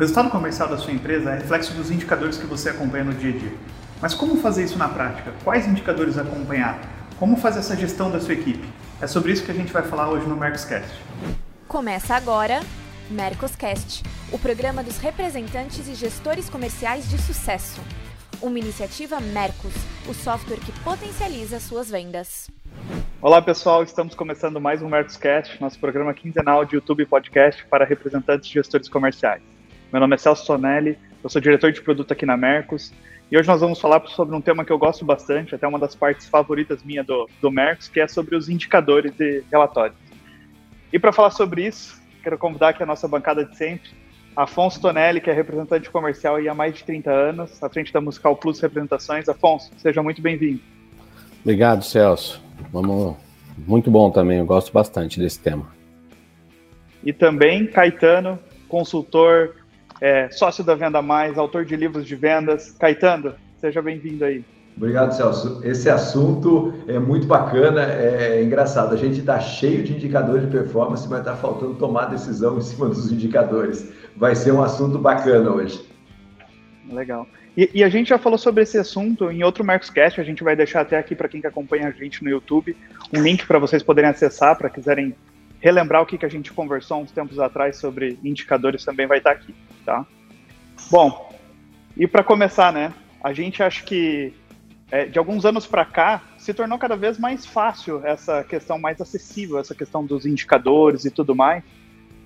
resultado 0.00 0.30
comercial 0.30 0.66
da 0.66 0.78
sua 0.78 0.94
empresa 0.94 1.30
é 1.30 1.36
reflexo 1.36 1.74
dos 1.74 1.90
indicadores 1.90 2.38
que 2.38 2.46
você 2.46 2.70
acompanha 2.70 3.04
no 3.04 3.12
dia 3.12 3.34
a 3.34 3.38
dia. 3.38 3.52
Mas 4.00 4.14
como 4.14 4.40
fazer 4.40 4.64
isso 4.64 4.78
na 4.78 4.88
prática? 4.88 5.30
Quais 5.44 5.68
indicadores 5.68 6.16
acompanhar? 6.16 6.80
Como 7.18 7.36
fazer 7.36 7.58
essa 7.58 7.76
gestão 7.76 8.10
da 8.10 8.18
sua 8.18 8.32
equipe? 8.32 8.66
É 8.98 9.06
sobre 9.06 9.30
isso 9.30 9.44
que 9.44 9.50
a 9.50 9.54
gente 9.54 9.70
vai 9.70 9.82
falar 9.82 10.08
hoje 10.08 10.26
no 10.26 10.34
Mercoscast. 10.34 10.90
Começa 11.68 12.14
agora 12.14 12.60
Mercoscast, 13.10 14.02
o 14.32 14.38
programa 14.38 14.82
dos 14.82 14.96
representantes 14.96 15.86
e 15.86 15.94
gestores 15.94 16.48
comerciais 16.48 17.06
de 17.10 17.18
sucesso. 17.18 17.82
Uma 18.40 18.58
iniciativa 18.58 19.20
Mercos, 19.20 19.74
o 20.08 20.14
software 20.14 20.60
que 20.60 20.72
potencializa 20.80 21.60
suas 21.60 21.90
vendas. 21.90 22.50
Olá 23.20 23.42
pessoal, 23.42 23.82
estamos 23.82 24.14
começando 24.14 24.58
mais 24.58 24.80
um 24.80 24.88
Mercoscast, 24.88 25.60
nosso 25.60 25.78
programa 25.78 26.14
quinzenal 26.14 26.64
de 26.64 26.76
YouTube 26.76 27.02
e 27.02 27.06
podcast 27.06 27.66
para 27.66 27.84
representantes 27.84 28.48
e 28.48 28.54
gestores 28.54 28.88
comerciais. 28.88 29.59
Meu 29.92 30.00
nome 30.00 30.14
é 30.14 30.18
Celso 30.18 30.46
Tonelli, 30.46 30.96
eu 31.22 31.28
sou 31.28 31.40
diretor 31.40 31.72
de 31.72 31.82
produto 31.82 32.12
aqui 32.12 32.24
na 32.24 32.36
Mercos 32.36 32.92
e 33.28 33.36
hoje 33.36 33.48
nós 33.48 33.60
vamos 33.60 33.80
falar 33.80 34.00
sobre 34.06 34.36
um 34.36 34.40
tema 34.40 34.64
que 34.64 34.72
eu 34.72 34.78
gosto 34.78 35.04
bastante, 35.04 35.52
até 35.52 35.66
uma 35.66 35.80
das 35.80 35.96
partes 35.96 36.28
favoritas 36.28 36.84
minha 36.84 37.02
do, 37.02 37.28
do 37.42 37.50
Mercos, 37.50 37.88
que 37.88 37.98
é 37.98 38.06
sobre 38.06 38.36
os 38.36 38.48
indicadores 38.48 39.18
e 39.18 39.42
relatórios. 39.50 39.98
E 40.92 40.98
para 40.98 41.12
falar 41.12 41.30
sobre 41.30 41.66
isso, 41.66 42.00
quero 42.22 42.38
convidar 42.38 42.68
aqui 42.68 42.84
a 42.84 42.86
nossa 42.86 43.08
bancada 43.08 43.44
de 43.44 43.56
sempre, 43.56 43.90
Afonso 44.36 44.80
Tonelli, 44.80 45.20
que 45.20 45.28
é 45.28 45.32
representante 45.32 45.90
comercial 45.90 46.36
há 46.36 46.54
mais 46.54 46.74
de 46.76 46.84
30 46.84 47.10
anos, 47.10 47.62
à 47.62 47.68
frente 47.68 47.92
da 47.92 48.00
Musical 48.00 48.36
Plus 48.36 48.60
Representações. 48.60 49.28
Afonso, 49.28 49.72
seja 49.76 50.02
muito 50.04 50.22
bem-vindo. 50.22 50.60
Obrigado, 51.42 51.82
Celso. 51.82 52.40
Vamos... 52.72 53.16
Muito 53.58 53.90
bom 53.90 54.10
também, 54.10 54.38
eu 54.38 54.46
gosto 54.46 54.72
bastante 54.72 55.18
desse 55.18 55.40
tema. 55.40 55.66
E 57.04 57.12
também 57.12 57.66
Caetano, 57.66 58.38
consultor, 58.68 59.59
é, 60.00 60.28
sócio 60.30 60.64
da 60.64 60.74
Venda 60.74 61.02
Mais, 61.02 61.36
autor 61.36 61.64
de 61.64 61.76
livros 61.76 62.06
de 62.06 62.16
vendas. 62.16 62.70
Caetano, 62.72 63.34
seja 63.60 63.82
bem-vindo 63.82 64.24
aí. 64.24 64.44
Obrigado, 64.76 65.12
Celso. 65.12 65.60
Esse 65.62 65.90
assunto 65.90 66.72
é 66.88 66.98
muito 66.98 67.26
bacana, 67.26 67.82
é 67.82 68.42
engraçado. 68.42 68.94
A 68.94 68.96
gente 68.96 69.20
está 69.20 69.38
cheio 69.38 69.82
de 69.82 69.92
indicadores 69.92 70.44
de 70.44 70.50
performance, 70.50 71.06
mas 71.08 71.18
está 71.18 71.36
faltando 71.36 71.74
tomar 71.74 72.06
decisão 72.06 72.56
em 72.56 72.62
cima 72.62 72.88
dos 72.88 73.12
indicadores. 73.12 73.92
Vai 74.16 74.34
ser 74.34 74.52
um 74.52 74.62
assunto 74.62 74.98
bacana 74.98 75.50
hoje. 75.50 75.84
Legal. 76.90 77.26
E, 77.56 77.68
e, 77.74 77.84
a 77.84 77.88
gente 77.88 78.08
já 78.08 78.18
falou 78.18 78.38
sobre 78.38 78.62
esse 78.62 78.78
assunto 78.78 79.30
em 79.30 79.42
outro 79.42 79.64
Marcoscast, 79.64 80.20
a 80.20 80.24
gente 80.24 80.42
vai 80.42 80.54
deixar 80.54 80.80
até 80.80 80.96
aqui 80.96 81.14
para 81.14 81.28
quem 81.28 81.40
que 81.40 81.46
acompanha 81.46 81.88
a 81.88 81.90
gente 81.90 82.22
no 82.22 82.30
YouTube, 82.30 82.76
um 83.12 83.20
link 83.20 83.44
para 83.46 83.58
vocês 83.58 83.82
poderem 83.82 84.08
acessar, 84.08 84.56
para 84.56 84.70
quiserem 84.70 85.14
relembrar 85.60 86.02
o 86.02 86.06
que, 86.06 86.18
que 86.18 86.26
a 86.26 86.30
gente 86.30 86.52
conversou 86.52 87.02
uns 87.02 87.10
tempos 87.10 87.38
atrás 87.38 87.76
sobre 87.76 88.18
indicadores 88.24 88.84
também 88.84 89.06
vai 89.06 89.18
estar 89.18 89.34
tá 89.34 89.36
aqui, 89.36 89.54
tá? 89.84 90.06
Bom, 90.90 91.32
e 91.96 92.06
para 92.06 92.24
começar, 92.24 92.72
né, 92.72 92.92
a 93.22 93.32
gente 93.32 93.62
acha 93.62 93.82
que 93.84 94.32
é, 94.90 95.04
de 95.04 95.18
alguns 95.18 95.44
anos 95.44 95.66
para 95.66 95.84
cá 95.84 96.22
se 96.38 96.52
tornou 96.52 96.78
cada 96.78 96.96
vez 96.96 97.18
mais 97.18 97.46
fácil 97.46 98.04
essa 98.04 98.42
questão 98.42 98.78
mais 98.78 99.00
acessível, 99.00 99.58
essa 99.58 99.74
questão 99.74 100.04
dos 100.04 100.26
indicadores 100.26 101.04
e 101.04 101.10
tudo 101.10 101.34
mais. 101.34 101.62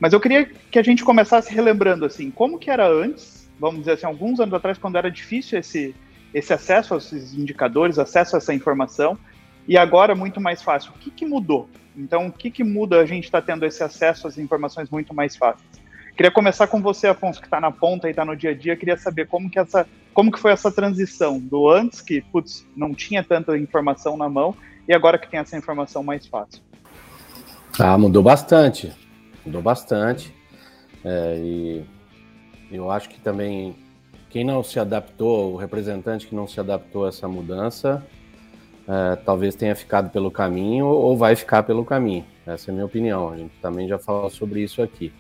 Mas 0.00 0.12
eu 0.12 0.20
queria 0.20 0.46
que 0.46 0.78
a 0.78 0.82
gente 0.82 1.04
começasse 1.04 1.52
relembrando 1.52 2.04
assim, 2.04 2.30
como 2.30 2.58
que 2.58 2.70
era 2.70 2.88
antes 2.88 3.44
vamos 3.58 3.80
dizer 3.80 3.92
assim, 3.92 4.06
alguns 4.06 4.40
anos 4.40 4.54
atrás, 4.54 4.78
quando 4.78 4.96
era 4.96 5.10
difícil 5.10 5.58
esse, 5.58 5.94
esse 6.32 6.52
acesso 6.52 6.94
a 6.94 6.98
esses 6.98 7.34
indicadores, 7.34 7.98
acesso 7.98 8.36
a 8.36 8.38
essa 8.38 8.54
informação, 8.54 9.18
e 9.66 9.78
agora 9.78 10.14
muito 10.14 10.40
mais 10.40 10.62
fácil. 10.62 10.92
O 10.94 10.98
que, 10.98 11.10
que 11.10 11.24
mudou? 11.24 11.68
Então, 11.96 12.26
o 12.26 12.32
que, 12.32 12.50
que 12.50 12.64
muda 12.64 13.00
a 13.00 13.06
gente 13.06 13.24
está 13.24 13.40
tendo 13.40 13.64
esse 13.64 13.82
acesso 13.82 14.26
às 14.26 14.36
informações 14.38 14.90
muito 14.90 15.14
mais 15.14 15.36
fáceis? 15.36 15.64
Queria 16.16 16.30
começar 16.30 16.68
com 16.68 16.80
você, 16.80 17.08
Afonso, 17.08 17.40
que 17.40 17.46
está 17.46 17.60
na 17.60 17.72
ponta 17.72 18.06
e 18.06 18.10
está 18.10 18.24
no 18.24 18.36
dia 18.36 18.50
a 18.50 18.54
dia. 18.54 18.76
Queria 18.76 18.96
saber 18.96 19.26
como 19.26 19.50
que, 19.50 19.58
essa, 19.58 19.86
como 20.12 20.30
que 20.30 20.38
foi 20.38 20.52
essa 20.52 20.70
transição 20.70 21.40
do 21.40 21.68
antes, 21.68 22.00
que 22.00 22.20
putz, 22.20 22.64
não 22.76 22.94
tinha 22.94 23.22
tanta 23.22 23.58
informação 23.58 24.16
na 24.16 24.28
mão, 24.28 24.54
e 24.86 24.94
agora 24.94 25.18
que 25.18 25.28
tem 25.28 25.40
essa 25.40 25.56
informação 25.56 26.04
mais 26.04 26.26
fácil. 26.26 26.62
Ah, 27.78 27.98
mudou 27.98 28.22
bastante. 28.22 28.92
Mudou 29.44 29.60
bastante. 29.60 30.32
É, 31.04 31.36
e 31.38 31.84
eu 32.70 32.90
acho 32.90 33.08
que 33.08 33.20
também 33.20 33.76
quem 34.30 34.44
não 34.44 34.62
se 34.62 34.78
adaptou, 34.78 35.52
o 35.52 35.56
representante 35.56 36.26
que 36.26 36.34
não 36.34 36.46
se 36.46 36.58
adaptou 36.58 37.06
a 37.06 37.08
essa 37.08 37.28
mudança, 37.28 38.04
é, 38.88 39.16
talvez 39.16 39.54
tenha 39.54 39.74
ficado 39.74 40.10
pelo 40.10 40.30
caminho 40.30 40.86
ou 40.86 41.16
vai 41.16 41.36
ficar 41.36 41.62
pelo 41.62 41.84
caminho. 41.84 42.24
Essa 42.46 42.70
é 42.70 42.72
a 42.72 42.74
minha 42.74 42.86
opinião. 42.86 43.30
A 43.30 43.36
gente 43.36 43.54
também 43.60 43.88
já 43.88 43.98
falou 43.98 44.28
sobre 44.30 44.62
isso 44.62 44.82
aqui. 44.82 45.12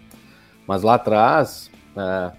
Mas 0.66 0.82
lá 0.82 0.94
atrás, 0.94 1.70
é, 1.96 2.32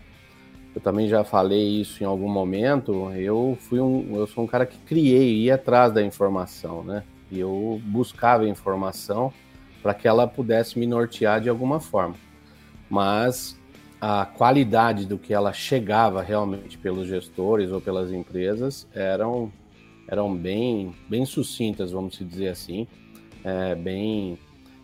eu 0.76 0.82
também 0.82 1.08
já 1.08 1.24
falei 1.24 1.82
isso 1.82 2.04
em 2.04 2.06
algum 2.06 2.30
momento. 2.30 3.12
Eu 3.12 3.58
fui 3.62 3.80
um, 3.80 4.16
eu 4.16 4.28
sou 4.28 4.44
um 4.44 4.48
cara 4.48 4.66
que 4.66 4.78
criei, 4.80 5.44
ia 5.44 5.56
atrás 5.56 5.94
da 5.94 6.04
informação, 6.04 6.84
né? 6.84 7.04
E 7.32 7.40
eu 7.40 7.82
buscava 7.86 8.48
informação 8.48 9.34
para 9.82 9.94
que 9.94 10.08
ela 10.08 10.28
pudesse 10.28 10.78
me 10.78 10.86
nortear 10.86 11.40
de 11.42 11.50
alguma 11.50 11.80
forma. 11.80 12.16
Mas 12.90 13.58
a 14.00 14.26
qualidade 14.26 15.06
do 15.06 15.18
que 15.18 15.34
ela 15.34 15.54
chegava 15.54 16.22
realmente 16.22 16.78
pelos 16.78 17.08
gestores 17.08 17.72
ou 17.72 17.80
pelas 17.80 18.12
empresas 18.12 18.88
eram, 18.94 19.52
eram 20.08 20.36
bem, 20.36 20.94
bem 21.10 21.26
sucintas, 21.26 21.92
vamos 21.92 22.18
dizer 22.18 22.50
assim, 22.50 22.88
é, 23.44 23.76
bem 23.76 24.38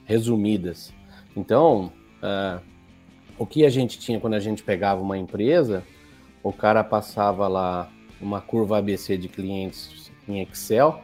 resumidas. 0.06 0.94
Então, 1.36 1.92
é, 2.22 2.60
o 3.38 3.46
que 3.46 3.66
a 3.66 3.70
gente 3.70 4.00
tinha 4.00 4.20
quando 4.20 4.34
a 4.34 4.40
gente 4.40 4.64
pegava 4.64 5.02
uma 5.02 5.18
empresa, 5.18 5.84
o 6.44 6.52
cara 6.52 6.84
passava 6.84 7.48
lá 7.48 7.90
uma 8.20 8.42
curva 8.42 8.78
ABC 8.78 9.18
de 9.18 9.28
clientes 9.28 10.12
em 10.28 10.42
Excel, 10.42 11.02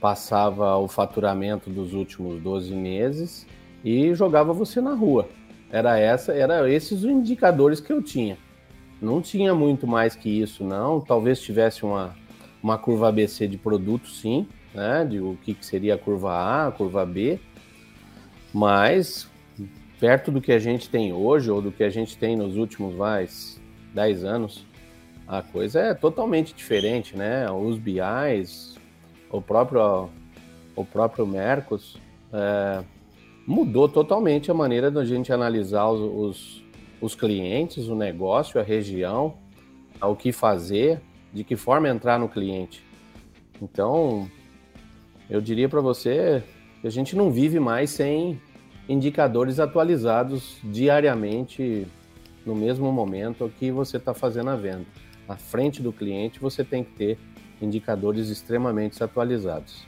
passava 0.00 0.76
o 0.76 0.88
faturamento 0.88 1.70
dos 1.70 1.94
últimos 1.94 2.40
12 2.42 2.74
meses 2.74 3.46
e 3.84 4.12
jogava 4.14 4.52
você 4.52 4.80
na 4.80 4.94
rua. 4.94 5.28
Era 5.70 5.98
essa, 5.98 6.32
era 6.32 6.68
esses 6.70 7.04
os 7.04 7.04
indicadores 7.04 7.80
que 7.80 7.92
eu 7.92 8.02
tinha. 8.02 8.36
Não 9.00 9.20
tinha 9.20 9.54
muito 9.54 9.86
mais 9.86 10.14
que 10.14 10.28
isso, 10.28 10.62
não. 10.62 11.00
Talvez 11.00 11.40
tivesse 11.40 11.84
uma, 11.84 12.14
uma 12.62 12.78
curva 12.78 13.08
ABC 13.08 13.46
de 13.46 13.58
produto, 13.58 14.08
sim, 14.08 14.46
né? 14.74 15.04
De 15.04 15.20
o 15.20 15.36
que, 15.42 15.54
que 15.54 15.64
seria 15.66 15.94
a 15.94 15.98
curva 15.98 16.32
A, 16.32 16.68
a 16.68 16.72
curva 16.72 17.04
B. 17.04 17.40
Mas 18.52 19.28
perto 19.98 20.30
do 20.30 20.40
que 20.40 20.52
a 20.52 20.58
gente 20.58 20.88
tem 20.88 21.12
hoje, 21.12 21.50
ou 21.50 21.62
do 21.62 21.72
que 21.72 21.82
a 21.84 21.90
gente 21.90 22.16
tem 22.16 22.36
nos 22.36 22.56
últimos 22.56 22.94
mais 22.94 23.60
10 23.94 24.24
anos, 24.24 24.66
a 25.26 25.42
coisa 25.42 25.80
é 25.80 25.94
totalmente 25.94 26.54
diferente, 26.54 27.16
né? 27.16 27.50
Os 27.50 27.78
BIs, 27.78 28.76
o 29.30 29.40
próprio, 29.40 30.08
o 30.74 30.84
próprio 30.84 31.26
Mercos, 31.26 31.98
é, 32.32 32.84
mudou 33.46 33.88
totalmente 33.88 34.50
a 34.50 34.54
maneira 34.54 34.90
da 34.90 35.04
gente 35.04 35.32
analisar 35.32 35.88
os, 35.88 36.00
os, 36.00 36.64
os 37.00 37.14
clientes, 37.14 37.88
o 37.88 37.94
negócio, 37.94 38.60
a 38.60 38.62
região, 38.62 39.34
o 40.00 40.16
que 40.16 40.32
fazer, 40.32 41.00
de 41.32 41.44
que 41.44 41.56
forma 41.56 41.88
entrar 41.88 42.18
no 42.18 42.28
cliente. 42.28 42.84
Então, 43.60 44.28
eu 45.30 45.40
diria 45.40 45.68
para 45.68 45.80
você 45.80 46.42
que 46.80 46.86
a 46.86 46.90
gente 46.90 47.16
não 47.16 47.30
vive 47.30 47.58
mais 47.58 47.90
sem 47.90 48.40
indicadores 48.88 49.60
atualizados 49.60 50.58
diariamente 50.64 51.86
no 52.44 52.54
mesmo 52.54 52.92
momento 52.92 53.50
que 53.58 53.70
você 53.70 53.96
está 53.96 54.12
fazendo 54.12 54.50
a 54.50 54.56
venda. 54.56 54.84
À 55.28 55.36
frente 55.36 55.80
do 55.80 55.92
cliente, 55.92 56.40
você 56.40 56.64
tem 56.64 56.82
que 56.82 56.92
ter 56.92 57.18
indicadores 57.60 58.28
extremamente 58.28 59.02
atualizados. 59.02 59.86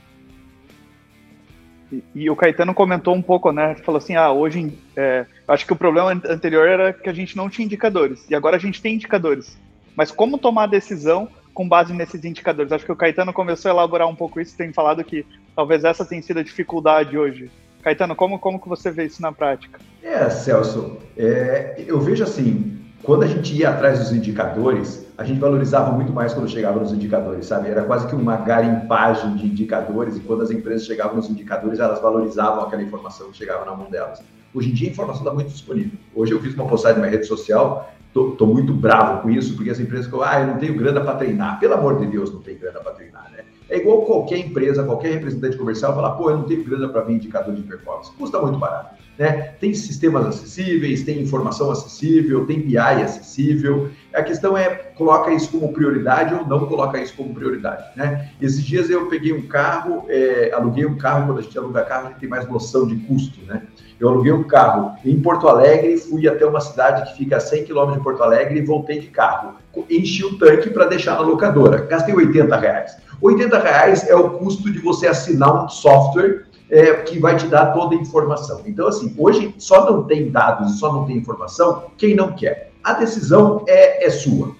E, 1.91 2.03
e, 2.15 2.29
o 2.29 2.35
Caetano 2.35 2.73
comentou 2.73 3.13
um 3.13 3.21
pouco, 3.21 3.51
né? 3.51 3.75
Falou 3.75 3.99
assim: 3.99 4.15
ah, 4.15 4.31
hoje. 4.31 4.77
É, 4.95 5.25
acho 5.47 5.65
que 5.65 5.73
o 5.73 5.75
problema 5.75 6.09
anterior 6.11 6.67
era 6.67 6.93
que 6.93 7.09
a 7.09 7.13
gente 7.13 7.37
não 7.37 7.49
tinha 7.49 7.65
indicadores. 7.65 8.25
E 8.29 8.33
agora 8.33 8.55
a 8.55 8.59
gente 8.59 8.81
tem 8.81 8.95
indicadores. 8.95 9.59
Mas 9.95 10.11
como 10.11 10.37
tomar 10.37 10.67
decisão 10.67 11.27
com 11.53 11.67
base 11.67 11.93
nesses 11.93 12.23
indicadores? 12.25 12.71
Acho 12.71 12.85
que 12.85 12.91
o 12.91 12.95
Caetano 12.95 13.31
começou 13.31 13.69
a 13.69 13.73
elaborar 13.73 14.07
um 14.07 14.15
pouco 14.15 14.39
isso, 14.41 14.57
tem 14.57 14.73
falado 14.73 15.03
que 15.03 15.25
talvez 15.55 15.83
essa 15.83 16.05
tenha 16.05 16.21
sido 16.21 16.39
a 16.39 16.43
dificuldade 16.43 17.17
hoje. 17.17 17.49
Caetano, 17.81 18.15
como, 18.15 18.39
como 18.39 18.59
que 18.59 18.67
você 18.67 18.91
vê 18.91 19.05
isso 19.05 19.21
na 19.21 19.31
prática? 19.31 19.79
É, 20.01 20.29
Celso, 20.29 20.97
é, 21.15 21.83
eu 21.87 21.99
vejo 21.99 22.23
assim, 22.23 22.79
quando 23.03 23.23
a 23.23 23.27
gente 23.27 23.53
ia 23.53 23.69
atrás 23.69 23.99
dos 23.99 24.11
indicadores, 24.11 25.05
a 25.15 25.23
gente 25.23 25.39
valorizava 25.39 25.91
muito 25.91 26.11
mais 26.11 26.33
quando 26.33 26.49
chegava 26.49 26.79
nos 26.79 26.91
indicadores, 26.91 27.45
sabe? 27.45 27.69
Era 27.69 27.83
quase 27.83 28.07
que 28.07 28.15
uma 28.15 28.35
garimpagem 28.37 29.35
de 29.35 29.45
indicadores, 29.45 30.17
e 30.17 30.19
quando 30.21 30.41
as 30.41 30.49
empresas 30.49 30.87
chegavam 30.87 31.15
nos 31.15 31.29
indicadores, 31.29 31.79
elas 31.79 32.01
valorizavam 32.01 32.63
aquela 32.63 32.81
informação 32.81 33.29
que 33.29 33.37
chegava 33.37 33.63
na 33.63 33.75
mão 33.75 33.89
delas. 33.89 34.21
Hoje 34.53 34.71
em 34.71 34.73
dia, 34.73 34.89
a 34.89 34.91
informação 34.91 35.21
está 35.21 35.33
muito 35.33 35.51
disponível. 35.51 35.99
Hoje 36.15 36.31
eu 36.31 36.41
fiz 36.41 36.55
uma 36.55 36.65
postagem 36.65 36.99
na 37.01 37.07
rede 37.07 37.25
social, 37.25 37.93
estou 38.15 38.47
muito 38.47 38.73
bravo 38.73 39.21
com 39.21 39.29
isso, 39.29 39.55
porque 39.55 39.69
as 39.69 39.79
empresas 39.79 40.07
falam, 40.07 40.27
ah, 40.27 40.39
eu 40.39 40.47
não 40.47 40.57
tenho 40.57 40.75
grana 40.75 41.01
para 41.01 41.17
treinar. 41.17 41.59
Pelo 41.59 41.73
amor 41.73 41.99
de 41.99 42.05
Deus, 42.07 42.31
não 42.31 42.41
tem 42.41 42.57
grana 42.57 42.79
para 42.79 42.93
treinar, 42.93 43.29
né? 43.31 43.34
É 43.69 43.77
igual 43.77 44.03
qualquer 44.03 44.37
empresa, 44.37 44.83
qualquer 44.83 45.13
representante 45.13 45.57
comercial 45.57 45.95
falar, 45.95 46.11
pô, 46.11 46.29
eu 46.29 46.37
não 46.37 46.43
tenho 46.43 46.63
grana 46.63 46.87
para 46.89 47.01
ver 47.01 47.13
indicador 47.13 47.53
de 47.55 47.63
performance. 47.63 48.11
Custa 48.13 48.39
muito 48.39 48.59
barato. 48.59 48.95
Né? 49.17 49.53
Tem 49.59 49.73
sistemas 49.73 50.25
acessíveis, 50.25 51.03
tem 51.03 51.21
informação 51.21 51.71
acessível, 51.71 52.45
tem 52.45 52.59
BI 52.59 52.77
acessível. 52.77 53.89
A 54.13 54.21
questão 54.21 54.57
é, 54.57 54.69
coloca 54.69 55.31
isso 55.31 55.49
como 55.51 55.71
prioridade 55.71 56.33
ou 56.33 56.45
não 56.45 56.67
coloca 56.67 56.99
isso 56.99 57.15
como 57.15 57.33
prioridade. 57.33 57.83
Né? 57.95 58.29
Esses 58.41 58.63
dias 58.63 58.89
eu 58.89 59.07
peguei 59.07 59.31
um 59.31 59.47
carro, 59.47 60.05
é, 60.09 60.51
aluguei 60.53 60.85
um 60.85 60.97
carro, 60.97 61.27
quando 61.27 61.39
a 61.39 61.41
gente 61.41 61.57
aluga 61.57 61.83
carro, 61.83 62.07
a 62.07 62.09
gente 62.09 62.19
tem 62.19 62.29
mais 62.29 62.47
noção 62.47 62.85
de 62.85 62.95
custo. 62.97 63.39
Né? 63.47 63.61
Eu 63.99 64.09
aluguei 64.09 64.33
um 64.33 64.43
carro 64.43 64.95
em 65.05 65.19
Porto 65.21 65.47
Alegre, 65.47 65.97
fui 65.97 66.27
até 66.27 66.45
uma 66.45 66.59
cidade 66.59 67.09
que 67.09 67.17
fica 67.17 67.37
a 67.37 67.39
100 67.39 67.65
km 67.65 67.93
de 67.93 67.99
Porto 68.01 68.21
Alegre 68.21 68.59
e 68.59 68.65
voltei 68.65 68.99
de 68.99 69.07
carro. 69.07 69.55
Enchi 69.89 70.23
o 70.23 70.37
tanque 70.37 70.69
para 70.69 70.85
deixar 70.85 71.15
na 71.15 71.21
locadora. 71.21 71.77
Gastei 71.85 72.13
80 72.13 72.55
reais. 72.57 72.97
80 73.21 73.59
reais 73.59 74.07
é 74.07 74.15
o 74.15 74.31
custo 74.31 74.71
de 74.71 74.79
você 74.79 75.07
assinar 75.07 75.65
um 75.65 75.69
software 75.69 76.45
é, 76.69 76.93
que 76.93 77.19
vai 77.19 77.35
te 77.35 77.47
dar 77.47 77.67
toda 77.67 77.95
a 77.95 77.97
informação. 77.97 78.61
Então, 78.65 78.87
assim, 78.87 79.13
hoje 79.17 79.53
só 79.57 79.89
não 79.89 80.03
tem 80.03 80.31
dados, 80.31 80.79
só 80.79 80.91
não 80.91 81.05
tem 81.05 81.17
informação 81.17 81.85
quem 81.97 82.15
não 82.15 82.33
quer. 82.33 82.71
A 82.83 82.93
decisão 82.93 83.63
é, 83.67 84.05
é 84.05 84.09
sua. 84.09 84.55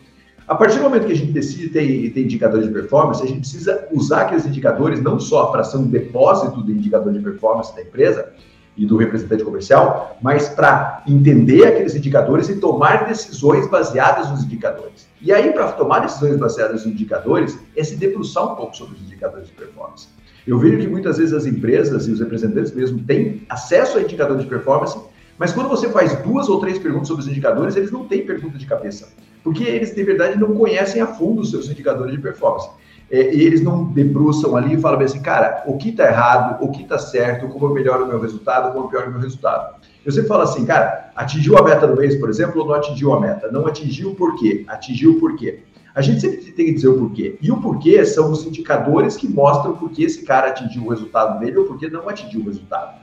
A 0.48 0.54
partir 0.54 0.78
do 0.78 0.84
momento 0.84 1.08
que 1.08 1.12
a 1.12 1.16
gente 1.16 1.32
decide 1.32 1.70
ter, 1.70 2.12
ter 2.12 2.22
indicadores 2.22 2.68
de 2.68 2.74
performance, 2.74 3.22
a 3.24 3.26
gente 3.26 3.40
precisa 3.40 3.88
usar 3.92 4.22
aqueles 4.22 4.46
indicadores 4.46 5.02
não 5.02 5.20
só 5.20 5.48
para 5.48 5.64
ser 5.64 5.78
um 5.78 5.88
depósito 5.88 6.64
de 6.64 6.72
indicador 6.72 7.12
de 7.12 7.20
performance 7.20 7.76
da 7.76 7.82
empresa 7.82 8.32
e 8.78 8.86
do 8.86 8.96
representante 8.98 9.44
comercial, 9.44 10.18
mas 10.22 10.50
para 10.50 11.02
entender 11.08 11.66
aqueles 11.66 11.96
indicadores 11.96 12.48
e 12.50 12.58
tomar 12.58 13.08
decisões 13.08 13.68
baseadas 13.68 14.30
nos 14.30 14.44
indicadores. 14.44 15.08
E 15.26 15.34
aí, 15.34 15.52
para 15.52 15.72
tomar 15.72 16.02
decisões 16.02 16.38
baseadas 16.38 16.86
nos 16.86 16.94
indicadores, 16.94 17.58
é 17.76 17.84
se 17.84 17.96
debruçar 17.96 18.54
um 18.54 18.56
pouco 18.56 18.78
sobre 18.78 18.96
os 18.96 19.02
indicadores 19.02 19.48
de 19.48 19.54
performance. 19.54 20.08
Eu 20.46 20.60
vejo 20.60 20.78
que 20.78 20.88
muitas 20.88 21.18
vezes 21.18 21.34
as 21.34 21.48
empresas 21.48 22.08
e 22.08 22.12
os 22.12 22.20
representantes 22.20 22.72
mesmo 22.72 23.00
têm 23.00 23.42
acesso 23.50 23.98
a 23.98 24.02
indicadores 24.04 24.44
de 24.44 24.48
performance, 24.48 24.96
mas 25.40 25.52
quando 25.52 25.68
você 25.68 25.90
faz 25.90 26.16
duas 26.22 26.48
ou 26.48 26.60
três 26.60 26.78
perguntas 26.78 27.08
sobre 27.08 27.24
os 27.24 27.28
indicadores, 27.28 27.76
eles 27.76 27.92
não 27.92 28.08
têm 28.08 28.24
pergunta 28.24 28.60
de 28.60 28.68
cabeça, 28.68 29.10
porque 29.44 29.64
eles 29.64 29.96
de 29.96 30.04
verdade 30.04 30.40
não 30.40 30.54
conhecem 30.54 31.02
a 31.02 31.08
fundo 31.08 31.42
os 31.42 31.50
seus 31.50 31.68
indicadores 31.72 32.14
de 32.14 32.22
performance. 32.22 32.70
É, 33.10 33.34
e 33.34 33.42
eles 33.42 33.62
não 33.62 33.84
debruçam 33.84 34.56
ali 34.56 34.76
e 34.76 34.80
falam 34.80 35.00
assim, 35.00 35.24
cara, 35.24 35.64
o 35.66 35.76
que 35.76 35.90
está 35.90 36.06
errado, 36.06 36.64
o 36.64 36.70
que 36.70 36.84
está 36.84 37.00
certo, 37.00 37.48
como 37.48 37.66
eu 37.66 37.74
melhoro 37.74 38.06
o 38.06 38.08
meu 38.08 38.22
resultado, 38.22 38.72
como 38.74 38.86
eu 38.86 38.90
pioro 38.90 39.08
o 39.08 39.12
meu 39.12 39.22
resultado. 39.22 39.82
Eu 40.06 40.12
sempre 40.12 40.28
falo 40.28 40.44
assim, 40.44 40.66
cara, 40.66 41.10
atingiu 41.16 41.58
a 41.58 41.64
meta 41.64 41.88
do 41.88 41.96
mês, 42.00 42.16
por 42.16 42.30
exemplo, 42.30 42.62
ou 42.62 42.68
não 42.68 42.76
atingiu 42.76 43.12
a 43.14 43.20
meta? 43.20 43.52
Não 43.52 43.66
atingiu 43.66 44.14
por 44.14 44.36
quê? 44.36 44.64
Atingiu 44.68 45.20
por 45.20 45.36
quê? 45.36 45.64
A 45.96 46.02
gente 46.02 46.22
sempre 46.22 46.52
tem 46.52 46.68
que 46.68 46.74
dizer 46.74 46.90
o 46.90 46.98
porquê. 47.00 47.38
E 47.42 47.52
o 47.52 47.60
porquê 47.60 48.06
são 48.06 48.30
os 48.30 48.46
indicadores 48.46 49.18
que 49.18 49.28
mostram 49.28 49.76
por 49.76 49.90
que 49.90 50.04
esse 50.04 50.24
cara 50.24 50.50
atingiu 50.50 50.84
o 50.84 50.90
resultado 50.90 51.40
dele 51.40 51.58
ou 51.58 51.66
por 51.66 51.80
que 51.80 51.90
não 51.90 52.08
atingiu 52.08 52.42
o 52.42 52.46
resultado. 52.46 53.00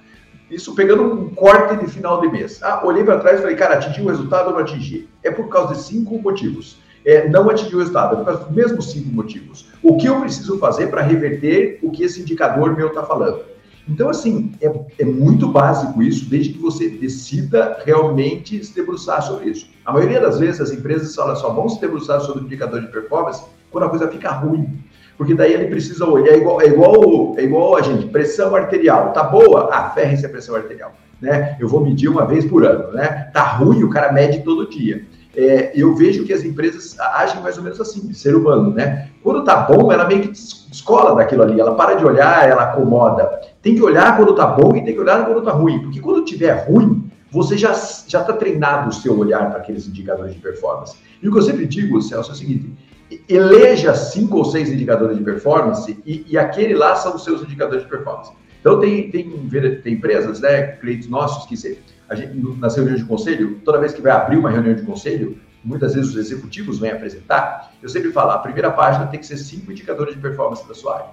Isso 0.49 0.75
pegando 0.75 1.03
um 1.03 1.31
corte 1.31 1.83
de 1.83 1.91
final 1.91 2.21
de 2.21 2.29
mês. 2.29 2.63
Ah, 2.63 2.83
olhei 2.85 3.03
para 3.03 3.19
trás 3.19 3.39
e 3.39 3.43
falei, 3.43 3.57
cara, 3.57 3.75
atingiu 3.75 4.05
o 4.05 4.09
resultado 4.09 4.49
ou 4.49 4.53
não 4.53 4.61
atingi? 4.61 5.09
É 5.25 5.31
por 5.31 5.49
causa 5.49 5.75
de 5.75 5.81
cinco 5.81 6.19
motivos. 6.19 6.79
É, 7.05 7.29
não 7.29 7.51
atingiu 7.51 7.79
o 7.79 7.81
resultado, 7.81 8.13
é 8.13 8.17
por 8.19 8.25
causa 8.27 8.45
dos 8.45 8.55
mesmos 8.55 8.93
cinco 8.93 9.09
motivos. 9.09 9.69
O 9.83 9.97
que 9.97 10.07
eu 10.07 10.21
preciso 10.21 10.59
fazer 10.59 10.87
para 10.87 11.03
reverter 11.03 11.81
o 11.83 11.91
que 11.91 12.05
esse 12.05 12.21
indicador 12.21 12.77
meu 12.77 12.89
está 12.89 13.03
falando? 13.03 13.43
Então, 13.89 14.09
assim, 14.09 14.53
é, 14.61 14.73
é, 15.01 15.05
muito 15.05 15.49
básico 15.49 16.03
isso, 16.03 16.29
desde 16.29 16.53
que 16.53 16.59
você 16.59 16.89
decida 16.89 17.79
realmente 17.85 18.65
se 18.65 18.75
debruçar 18.75 19.23
sobre 19.23 19.51
isso. 19.51 19.69
A 19.85 19.93
maioria 19.93 20.21
das 20.21 20.39
vezes 20.39 20.61
as 20.61 20.71
empresas 20.71 21.13
só, 21.13 21.35
só 21.35 21.53
vão 21.53 21.69
se 21.69 21.81
debruçar 21.81 22.21
sobre 22.21 22.43
o 22.43 22.47
indicador 22.47 22.81
de 22.81 22.87
performance 22.89 23.43
quando 23.71 23.85
a 23.85 23.89
coisa 23.89 24.09
fica 24.09 24.31
ruim. 24.31 24.79
Porque 25.19 25.35
daí 25.35 25.53
ele 25.53 25.67
precisa 25.67 26.07
olhar, 26.07 26.33
é 26.33 26.39
igual, 26.39 26.61
é 26.61 26.67
igual, 26.67 27.35
é 27.37 27.43
igual 27.43 27.77
a 27.77 27.83
gente, 27.83 28.07
pressão 28.07 28.55
arterial, 28.55 29.13
tá 29.13 29.25
boa? 29.25 29.69
Ah, 29.73 29.91
ferre-se 29.91 30.25
a 30.25 30.29
pressão 30.29 30.55
arterial. 30.55 30.95
Né? 31.21 31.57
Eu 31.61 31.69
vou 31.69 31.81
medir 31.81 32.09
uma 32.09 32.25
vez 32.25 32.45
por 32.45 32.65
ano, 32.65 32.93
né? 32.93 33.31
Tá 33.33 33.43
ruim, 33.43 33.83
o 33.85 33.91
cara 33.91 34.13
mede 34.13 34.41
todo 34.41 34.69
dia 34.69 35.05
é, 35.37 35.73
eu 35.75 35.95
vejo 35.95 36.25
que 36.25 36.33
as 36.33 36.45
empresas 36.45 36.99
agem 36.99 37.43
mais 37.43 37.57
ou 37.57 37.65
menos 37.65 37.81
assim, 37.81 38.07
de 38.07 38.15
ser 38.15 38.35
humano, 38.35 38.73
né? 38.73 39.09
Quando 39.23 39.45
tá 39.45 39.57
bom, 39.57 39.91
ela 39.91 40.07
meio 40.07 40.23
que 40.23 40.29
descola 40.29 41.15
daquilo 41.15 41.43
ali, 41.43 41.61
ela 41.61 41.75
para 41.75 41.95
de 41.95 42.05
olhar, 42.05 42.49
ela 42.49 42.65
acomoda. 42.65 43.41
Tem 43.63 43.75
que 43.77 43.83
olhar 43.83 44.17
quando 44.17 44.35
tá 44.35 44.47
bom 44.47 44.77
e 44.77 44.85
tem 44.85 44.93
que 44.93 45.01
olhar 45.01 45.25
quando 45.25 45.43
tá 45.43 45.53
ruim, 45.53 45.81
porque 45.81 46.01
quando 46.01 46.25
tiver 46.25 46.67
ruim, 46.67 47.11
você 47.31 47.57
já 47.57 47.73
já 47.73 48.21
está 48.21 48.33
treinado 48.33 48.91
o 48.91 48.93
seu 48.93 49.17
olhar 49.17 49.49
para 49.49 49.61
aqueles 49.61 49.87
indicadores 49.87 50.35
de 50.35 50.41
performance. 50.41 50.97
E 51.23 51.29
o 51.29 51.33
que 51.33 51.39
eu 51.39 51.43
sempre 51.43 51.67
digo, 51.67 52.03
Celso, 52.03 52.31
é 52.31 52.35
o 52.35 52.37
seguinte: 52.37 52.73
eleja 53.29 53.95
cinco 53.95 54.39
ou 54.39 54.45
seis 54.45 54.71
indicadores 54.71 55.17
de 55.17 55.25
performance 55.25 55.97
e, 56.05 56.27
e 56.29 56.37
aquele 56.37 56.75
lá 56.75 56.97
são 56.97 57.15
os 57.15 57.25
seus 57.25 57.43
indicadores 57.43 57.85
de 57.85 57.89
performance. 57.89 58.33
Então 58.61 58.79
tem, 58.79 59.11
tem, 59.11 59.31
tem 59.83 59.95
empresas, 59.95 60.41
né, 60.41 60.63
clientes 60.77 61.09
nossos 61.09 61.47
que 61.47 61.55
a 62.09 62.15
gente, 62.15 62.59
nas 62.59 62.77
reuniões 62.77 63.01
de 63.01 63.07
conselho, 63.07 63.61
toda 63.65 63.81
vez 63.81 63.93
que 63.93 64.01
vai 64.01 64.13
abrir 64.13 64.37
uma 64.37 64.51
reunião 64.51 64.75
de 64.75 64.83
conselho, 64.83 65.37
muitas 65.65 65.95
vezes 65.95 66.11
os 66.11 66.17
executivos 66.17 66.79
vêm 66.79 66.93
apresentar, 66.93 67.73
eu 67.83 67.89
sempre 67.89 68.13
falo, 68.13 68.31
a 68.31 68.39
primeira 68.39 68.71
página 68.71 69.07
tem 69.07 69.19
que 69.19 69.27
ser 69.27 69.37
cinco 69.37 69.73
indicadores 69.73 70.15
de 70.15 70.21
performance 70.21 70.67
da 70.67 70.75
sua 70.75 70.97
área. 70.97 71.07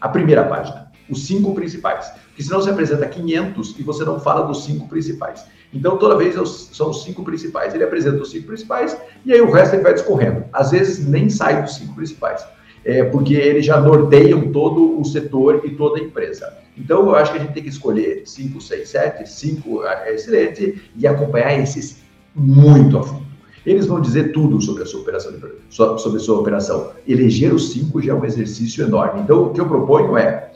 A 0.00 0.08
primeira 0.08 0.44
página, 0.44 0.90
os 1.08 1.26
cinco 1.26 1.54
principais. 1.54 2.10
Porque 2.28 2.42
senão 2.42 2.60
você 2.60 2.70
apresenta 2.70 3.06
500 3.06 3.78
e 3.78 3.82
você 3.82 4.04
não 4.04 4.20
fala 4.20 4.46
dos 4.46 4.64
cinco 4.64 4.88
principais. 4.88 5.44
Então, 5.72 5.96
toda 5.96 6.16
vez 6.16 6.34
são 6.72 6.90
os 6.90 7.02
cinco 7.02 7.24
principais. 7.24 7.74
Ele 7.74 7.84
apresenta 7.84 8.22
os 8.22 8.30
cinco 8.30 8.46
principais 8.46 8.96
e 9.24 9.32
aí 9.32 9.40
o 9.40 9.50
resto 9.50 9.74
ele 9.74 9.82
vai 9.82 9.94
discorrendo. 9.94 10.44
Às 10.52 10.70
vezes 10.70 11.06
nem 11.06 11.28
sai 11.28 11.62
dos 11.62 11.74
cinco 11.74 11.94
principais 11.94 12.44
é, 12.86 13.02
porque 13.02 13.34
eles 13.34 13.66
já 13.66 13.80
norteiam 13.80 14.52
todo 14.52 15.00
o 15.00 15.04
setor 15.04 15.62
e 15.64 15.70
toda 15.70 16.00
a 16.00 16.02
empresa. 16.02 16.56
Então, 16.78 17.00
eu 17.00 17.16
acho 17.16 17.32
que 17.32 17.38
a 17.38 17.40
gente 17.40 17.52
tem 17.52 17.62
que 17.64 17.68
escolher 17.68 18.22
5, 18.24 18.60
6, 18.60 18.88
7, 18.88 19.28
5 19.28 19.84
é 19.84 20.14
excelente 20.14 20.80
e 20.94 21.04
acompanhar 21.04 21.58
esses 21.58 22.04
muito 22.32 22.96
a 22.96 23.02
fundo. 23.02 23.26
Eles 23.64 23.86
vão 23.86 24.00
dizer 24.00 24.30
tudo 24.30 24.60
sobre 24.60 24.84
a 24.84 24.86
sua 24.86 25.00
operação, 25.00 25.32
sobre 25.68 26.20
sua 26.20 26.38
operação. 26.38 26.92
Eleger 27.08 27.52
os 27.52 27.72
cinco 27.72 28.00
já 28.00 28.12
é 28.12 28.14
um 28.14 28.24
exercício 28.24 28.84
enorme. 28.84 29.22
Então, 29.22 29.46
o 29.46 29.52
que 29.52 29.60
eu 29.60 29.66
proponho 29.66 30.16
é 30.16 30.52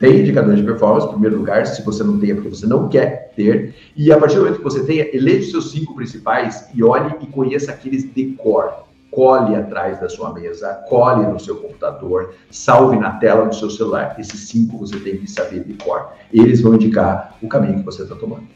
tem 0.00 0.20
indicadores 0.20 0.58
de 0.58 0.64
performance, 0.64 1.06
em 1.06 1.10
primeiro 1.10 1.36
lugar, 1.36 1.66
se 1.66 1.82
você 1.82 2.02
não 2.02 2.18
tem, 2.18 2.30
é 2.30 2.34
porque 2.34 2.48
você 2.48 2.66
não 2.66 2.88
quer 2.88 3.32
ter. 3.36 3.74
E 3.94 4.10
a 4.10 4.18
partir 4.18 4.36
do 4.36 4.40
momento 4.40 4.56
que 4.56 4.64
você 4.64 4.82
tenha, 4.82 5.14
eleja 5.14 5.40
os 5.40 5.50
seus 5.50 5.70
cinco 5.72 5.94
principais 5.94 6.68
e 6.74 6.82
olhe 6.82 7.14
e 7.20 7.26
conheça 7.26 7.70
aqueles 7.70 8.12
de 8.12 8.32
cor 8.32 8.88
cole 9.10 9.56
atrás 9.56 10.00
da 10.00 10.08
sua 10.08 10.32
mesa, 10.32 10.72
cole 10.88 11.26
no 11.26 11.38
seu 11.38 11.56
computador, 11.56 12.34
salve 12.48 12.96
na 12.96 13.12
tela 13.12 13.46
do 13.46 13.54
seu 13.54 13.68
celular. 13.68 14.14
Esses 14.18 14.48
cinco 14.48 14.78
você 14.78 14.98
tem 15.00 15.18
que 15.18 15.28
saber 15.28 15.64
de 15.64 15.74
cor. 15.74 16.12
Eles 16.32 16.60
vão 16.60 16.74
indicar 16.74 17.36
o 17.42 17.48
caminho 17.48 17.80
que 17.80 17.84
você 17.84 18.04
está 18.04 18.14
tomando. 18.14 18.46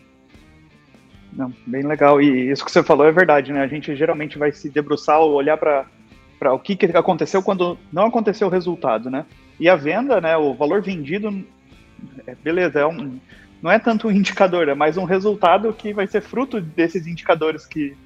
Não, 1.32 1.52
bem 1.66 1.82
legal. 1.82 2.22
E 2.22 2.50
isso 2.50 2.64
que 2.64 2.70
você 2.70 2.82
falou 2.82 3.04
é 3.04 3.12
verdade, 3.12 3.52
né? 3.52 3.62
A 3.62 3.66
gente 3.66 3.94
geralmente 3.96 4.38
vai 4.38 4.52
se 4.52 4.70
debruçar 4.70 5.20
ou 5.20 5.32
olhar 5.32 5.58
para 5.58 5.84
o 6.52 6.58
que, 6.58 6.76
que 6.76 6.86
aconteceu 6.86 7.42
quando 7.42 7.76
não 7.92 8.06
aconteceu 8.06 8.46
o 8.46 8.50
resultado, 8.50 9.10
né? 9.10 9.26
E 9.58 9.68
a 9.68 9.76
venda, 9.76 10.20
né? 10.20 10.36
O 10.36 10.54
valor 10.54 10.82
vendido, 10.82 11.44
é, 12.26 12.34
beleza, 12.34 12.80
é 12.80 12.86
um, 12.86 13.18
não 13.62 13.70
é 13.70 13.78
tanto 13.78 14.08
um 14.08 14.10
indicador, 14.10 14.68
é 14.68 14.74
mais 14.74 14.96
um 14.96 15.04
resultado 15.04 15.72
que 15.72 15.92
vai 15.92 16.06
ser 16.06 16.20
fruto 16.20 16.60
desses 16.60 17.06
indicadores 17.06 17.64
que, 17.64 17.96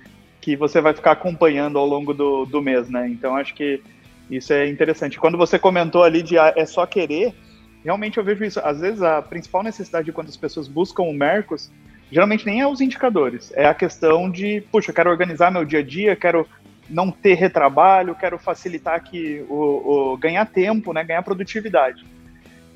que 0.40 0.54
você 0.56 0.80
vai 0.80 0.94
ficar 0.94 1.12
acompanhando 1.12 1.78
ao 1.78 1.86
longo 1.86 2.14
do, 2.14 2.44
do 2.44 2.62
mês, 2.62 2.88
né? 2.88 3.08
Então 3.08 3.34
acho 3.34 3.54
que 3.54 3.82
isso 4.30 4.52
é 4.52 4.68
interessante. 4.68 5.18
Quando 5.18 5.38
você 5.38 5.58
comentou 5.58 6.04
ali 6.04 6.22
de 6.22 6.38
ah, 6.38 6.52
é 6.54 6.66
só 6.66 6.86
querer, 6.86 7.34
realmente 7.82 8.18
eu 8.18 8.24
vejo 8.24 8.44
isso. 8.44 8.60
Às 8.60 8.80
vezes 8.80 9.02
a 9.02 9.22
principal 9.22 9.62
necessidade 9.62 10.04
de 10.04 10.12
quando 10.12 10.28
as 10.28 10.36
pessoas 10.36 10.68
buscam 10.68 11.02
o 11.02 11.12
Mercos, 11.12 11.70
geralmente 12.10 12.46
nem 12.46 12.60
é 12.60 12.66
os 12.66 12.80
indicadores, 12.80 13.52
é 13.54 13.66
a 13.66 13.74
questão 13.74 14.30
de, 14.30 14.62
puxa, 14.70 14.90
eu 14.90 14.94
quero 14.94 15.10
organizar 15.10 15.50
meu 15.50 15.64
dia 15.64 15.80
a 15.80 15.82
dia, 15.82 16.14
quero 16.14 16.46
não 16.88 17.10
ter 17.10 17.34
retrabalho, 17.34 18.14
quero 18.14 18.38
facilitar 18.38 18.94
aqui 18.94 19.44
o, 19.48 20.12
o 20.12 20.16
ganhar 20.16 20.46
tempo, 20.46 20.92
né, 20.92 21.04
ganhar 21.04 21.22
produtividade. 21.22 22.04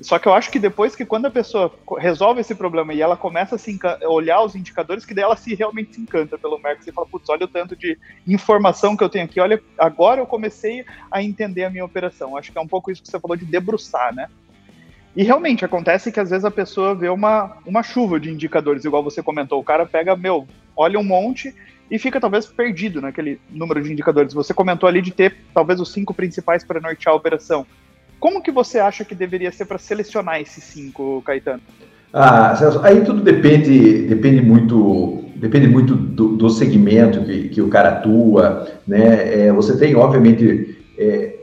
Só 0.01 0.19
que 0.19 0.27
eu 0.27 0.33
acho 0.33 0.51
que 0.51 0.59
depois 0.59 0.95
que 0.95 1.05
quando 1.05 1.27
a 1.27 1.31
pessoa 1.31 1.73
resolve 1.97 2.41
esse 2.41 2.53
problema 2.53 2.93
e 2.93 3.01
ela 3.01 3.15
começa 3.15 3.55
a 3.55 4.09
olhar 4.09 4.41
os 4.41 4.53
indicadores, 4.53 5.05
que 5.05 5.13
daí 5.13 5.23
ela 5.23 5.37
se 5.37 5.55
realmente 5.55 5.95
se 5.95 6.01
encanta 6.01 6.37
pelo 6.37 6.59
Mercos 6.59 6.85
e 6.85 6.91
fala, 6.91 7.07
putz, 7.07 7.29
olha 7.29 7.45
o 7.45 7.47
tanto 7.47 7.75
de 7.75 7.97
informação 8.27 8.97
que 8.97 9.03
eu 9.03 9.09
tenho 9.09 9.25
aqui, 9.25 9.39
olha, 9.39 9.61
agora 9.77 10.19
eu 10.19 10.25
comecei 10.25 10.85
a 11.09 11.23
entender 11.23 11.63
a 11.63 11.69
minha 11.69 11.85
operação. 11.85 12.35
Acho 12.35 12.51
que 12.51 12.57
é 12.57 12.61
um 12.61 12.67
pouco 12.67 12.91
isso 12.91 13.01
que 13.01 13.07
você 13.07 13.19
falou 13.19 13.37
de 13.37 13.45
debruçar, 13.45 14.13
né? 14.13 14.27
E 15.15 15.23
realmente 15.23 15.63
acontece 15.63 16.11
que 16.11 16.19
às 16.19 16.31
vezes 16.31 16.43
a 16.43 16.51
pessoa 16.51 16.95
vê 16.95 17.07
uma, 17.07 17.57
uma 17.65 17.83
chuva 17.83 18.19
de 18.19 18.29
indicadores, 18.29 18.83
igual 18.83 19.03
você 19.03 19.21
comentou. 19.23 19.59
O 19.59 19.63
cara 19.63 19.85
pega, 19.85 20.15
meu, 20.15 20.47
olha 20.75 20.99
um 20.99 21.03
monte 21.03 21.55
e 21.93 21.99
fica 21.99 22.19
talvez 22.19 22.47
perdido 22.47 22.99
naquele 22.99 23.39
número 23.51 23.79
de 23.79 23.93
indicadores. 23.93 24.33
Você 24.33 24.51
comentou 24.51 24.89
ali 24.89 24.99
de 24.99 25.11
ter 25.11 25.35
talvez 25.53 25.79
os 25.79 25.93
cinco 25.93 26.11
principais 26.11 26.63
para 26.63 26.81
nortear 26.81 27.13
a 27.13 27.15
operação. 27.15 27.67
Como 28.19 28.41
que 28.41 28.49
você 28.49 28.79
acha 28.79 29.05
que 29.05 29.13
deveria 29.13 29.51
ser 29.51 29.65
para 29.65 29.77
selecionar 29.77 30.41
esses 30.41 30.63
cinco, 30.63 31.21
Caetano? 31.23 31.61
Ah, 32.11 32.55
Celso, 32.55 32.79
aí 32.83 33.01
tudo 33.01 33.21
depende, 33.21 34.07
depende 34.07 34.41
muito, 34.41 35.25
depende 35.35 35.67
muito 35.67 35.93
do, 35.93 36.35
do 36.35 36.49
segmento 36.49 37.23
que, 37.25 37.49
que 37.49 37.61
o 37.61 37.69
cara 37.69 37.89
atua, 37.89 38.67
né? 38.87 39.45
É, 39.45 39.51
você 39.51 39.77
tem, 39.77 39.95
obviamente, 39.95 40.75
é, 40.97 41.42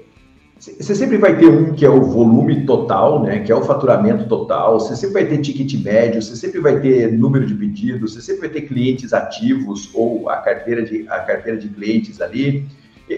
você 0.60 0.94
sempre 0.94 1.16
vai 1.16 1.38
ter 1.38 1.48
um 1.48 1.72
que 1.72 1.86
é 1.86 1.88
o 1.88 2.02
volume 2.02 2.66
total, 2.66 3.22
né, 3.22 3.38
que 3.38 3.50
é 3.50 3.54
o 3.54 3.62
faturamento 3.62 4.28
total, 4.28 4.78
você 4.78 4.94
sempre 4.94 5.22
vai 5.22 5.26
ter 5.26 5.38
ticket 5.38 5.82
médio, 5.82 6.20
você 6.20 6.36
sempre 6.36 6.60
vai 6.60 6.78
ter 6.80 7.10
número 7.10 7.46
de 7.46 7.54
pedidos, 7.54 8.12
você 8.12 8.20
sempre 8.20 8.42
vai 8.42 8.50
ter 8.50 8.62
clientes 8.68 9.14
ativos 9.14 9.88
ou 9.94 10.28
a 10.28 10.36
carteira 10.36 10.82
de, 10.82 11.06
a 11.08 11.20
carteira 11.20 11.58
de 11.58 11.68
clientes 11.68 12.20
ali. 12.20 12.66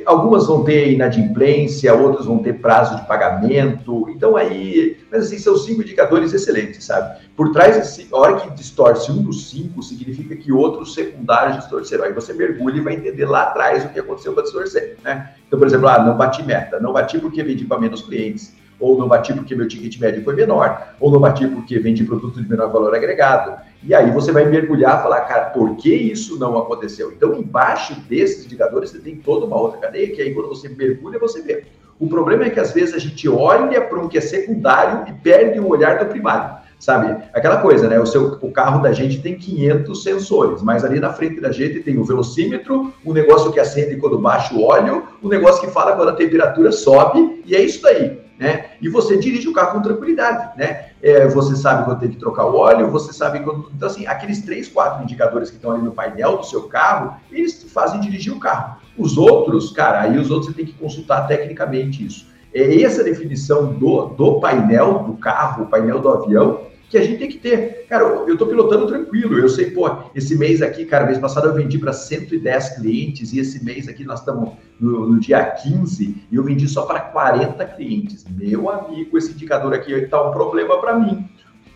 Algumas 0.06 0.46
vão 0.46 0.62
ter 0.62 0.92
inadimplência, 0.92 1.92
outras 1.92 2.26
vão 2.26 2.38
ter 2.38 2.54
prazo 2.60 2.96
de 2.96 3.06
pagamento. 3.06 4.08
Então 4.08 4.36
aí, 4.36 4.96
mas 5.12 5.26
assim, 5.26 5.38
são 5.38 5.56
cinco 5.58 5.82
indicadores 5.82 6.32
excelentes, 6.32 6.84
sabe? 6.84 7.20
Por 7.36 7.52
trás, 7.52 8.00
a 8.10 8.16
hora 8.16 8.40
que 8.40 8.50
distorce 8.50 9.12
um 9.12 9.22
dos 9.22 9.50
cinco, 9.50 9.82
significa 9.82 10.34
que 10.34 10.50
outros 10.50 10.94
secundários 10.94 11.58
distorceram. 11.58 12.04
Aí 12.04 12.12
você 12.14 12.32
mergulha 12.32 12.78
e 12.78 12.80
vai 12.80 12.94
entender 12.94 13.26
lá 13.26 13.42
atrás 13.42 13.84
o 13.84 13.90
que 13.90 14.00
aconteceu 14.00 14.32
para 14.32 14.44
distorcer, 14.44 14.96
né? 15.04 15.34
Então, 15.46 15.58
por 15.58 15.68
exemplo, 15.68 15.86
ah, 15.88 16.02
não 16.02 16.16
bati 16.16 16.42
meta, 16.42 16.80
não 16.80 16.94
bati 16.94 17.18
porque 17.18 17.42
vendi 17.42 17.66
para 17.66 17.78
menos 17.78 18.00
clientes 18.00 18.54
ou 18.80 18.98
não 18.98 19.06
bati 19.06 19.32
porque 19.32 19.54
meu 19.54 19.68
ticket 19.68 19.98
médio 20.00 20.24
foi 20.24 20.34
menor, 20.34 20.94
ou 20.98 21.10
não 21.10 21.20
bati 21.20 21.46
porque 21.46 21.78
vendi 21.78 22.04
produto 22.04 22.42
de 22.42 22.48
menor 22.48 22.70
valor 22.72 22.94
agregado. 22.94 23.56
E 23.82 23.94
aí 23.94 24.10
você 24.10 24.32
vai 24.32 24.44
mergulhar 24.44 24.98
e 24.98 25.02
falar, 25.02 25.20
cara, 25.22 25.50
por 25.50 25.76
que 25.76 25.94
isso 25.94 26.36
não 26.38 26.58
aconteceu? 26.58 27.12
Então, 27.12 27.34
embaixo 27.34 27.94
desses 28.08 28.44
indicadores, 28.44 28.90
você 28.90 28.98
tem 28.98 29.16
toda 29.16 29.46
uma 29.46 29.56
outra 29.56 29.78
cadeia, 29.78 30.12
que 30.12 30.20
aí 30.20 30.34
quando 30.34 30.48
você 30.48 30.68
mergulha, 30.68 31.18
você 31.18 31.40
vê. 31.42 31.64
O 32.02 32.08
problema 32.08 32.42
é 32.42 32.50
que 32.50 32.58
às 32.58 32.72
vezes 32.72 32.96
a 32.96 32.98
gente 32.98 33.28
olha 33.28 33.80
para 33.80 33.96
um 33.96 34.08
que 34.08 34.18
é 34.18 34.20
secundário 34.20 35.04
e 35.08 35.12
perde 35.12 35.60
o 35.60 35.68
olhar 35.68 36.00
do 36.00 36.06
primário 36.06 36.60
sabe? 36.76 37.22
Aquela 37.32 37.58
coisa, 37.58 37.88
né? 37.88 38.00
O, 38.00 38.04
seu, 38.04 38.36
o 38.42 38.50
carro 38.50 38.82
da 38.82 38.90
gente 38.90 39.22
tem 39.22 39.36
500 39.36 40.02
sensores, 40.02 40.62
mas 40.62 40.84
ali 40.84 40.98
na 40.98 41.12
frente 41.12 41.40
da 41.40 41.52
gente 41.52 41.78
tem 41.78 41.96
o 41.96 42.02
velocímetro, 42.02 42.92
o 43.04 43.12
negócio 43.12 43.52
que 43.52 43.60
acende 43.60 43.94
quando 43.98 44.18
baixa 44.18 44.52
o 44.52 44.64
óleo, 44.64 45.04
o 45.22 45.28
negócio 45.28 45.60
que 45.60 45.72
fala 45.72 45.94
quando 45.94 46.08
a 46.08 46.16
temperatura 46.16 46.72
sobe, 46.72 47.40
e 47.46 47.54
é 47.54 47.62
isso 47.62 47.86
aí 47.86 48.21
né? 48.42 48.70
E 48.80 48.88
você 48.88 49.16
dirige 49.16 49.48
o 49.48 49.52
carro 49.52 49.74
com 49.74 49.82
tranquilidade, 49.82 50.58
né? 50.58 50.90
É, 51.00 51.28
você 51.28 51.54
sabe 51.54 51.84
quando 51.84 52.00
tem 52.00 52.10
que 52.10 52.16
trocar 52.16 52.44
o 52.46 52.56
óleo, 52.56 52.90
você 52.90 53.12
sabe 53.12 53.38
quando. 53.40 53.70
Então, 53.72 53.88
assim, 53.88 54.04
aqueles 54.04 54.42
três, 54.42 54.66
quatro 54.66 55.04
indicadores 55.04 55.48
que 55.48 55.56
estão 55.56 55.70
ali 55.70 55.82
no 55.82 55.92
painel 55.92 56.38
do 56.38 56.44
seu 56.44 56.64
carro, 56.64 57.16
eles 57.30 57.62
fazem 57.72 58.00
dirigir 58.00 58.32
o 58.32 58.40
carro. 58.40 58.78
Os 58.98 59.16
outros, 59.16 59.70
cara, 59.70 60.00
aí 60.00 60.18
os 60.18 60.30
outros 60.30 60.50
você 60.50 60.56
tem 60.56 60.66
que 60.66 60.72
consultar 60.72 61.28
tecnicamente 61.28 62.04
isso. 62.04 62.26
É 62.52 62.82
essa 62.82 63.04
definição 63.04 63.72
do, 63.72 64.08
do 64.08 64.40
painel 64.40 65.04
do 65.04 65.14
carro, 65.14 65.62
o 65.62 65.66
painel 65.66 66.00
do 66.00 66.08
avião, 66.08 66.60
que 66.92 66.98
a 66.98 67.02
gente 67.02 67.18
tem 67.18 67.28
que 67.30 67.38
ter. 67.38 67.86
Cara, 67.88 68.04
eu 68.04 68.34
estou 68.34 68.46
pilotando 68.46 68.86
tranquilo, 68.86 69.38
eu 69.38 69.48
sei, 69.48 69.70
pô, 69.70 69.90
esse 70.14 70.36
mês 70.36 70.60
aqui, 70.60 70.84
cara, 70.84 71.06
mês 71.06 71.16
passado 71.16 71.48
eu 71.48 71.54
vendi 71.54 71.78
para 71.78 71.90
110 71.90 72.76
clientes 72.76 73.32
e 73.32 73.38
esse 73.38 73.64
mês 73.64 73.88
aqui 73.88 74.04
nós 74.04 74.18
estamos 74.20 74.50
no, 74.78 75.08
no, 75.08 75.18
dia 75.18 75.42
15 75.42 76.26
e 76.30 76.36
eu 76.36 76.44
vendi 76.44 76.68
só 76.68 76.82
para 76.82 77.00
40 77.00 77.64
clientes. 77.64 78.26
Meu 78.28 78.68
amigo, 78.68 79.16
esse 79.16 79.32
indicador 79.32 79.72
aqui 79.72 79.90
está 79.90 80.22
um 80.22 80.32
problema 80.32 80.78
para 80.82 80.98
mim. 80.98 81.26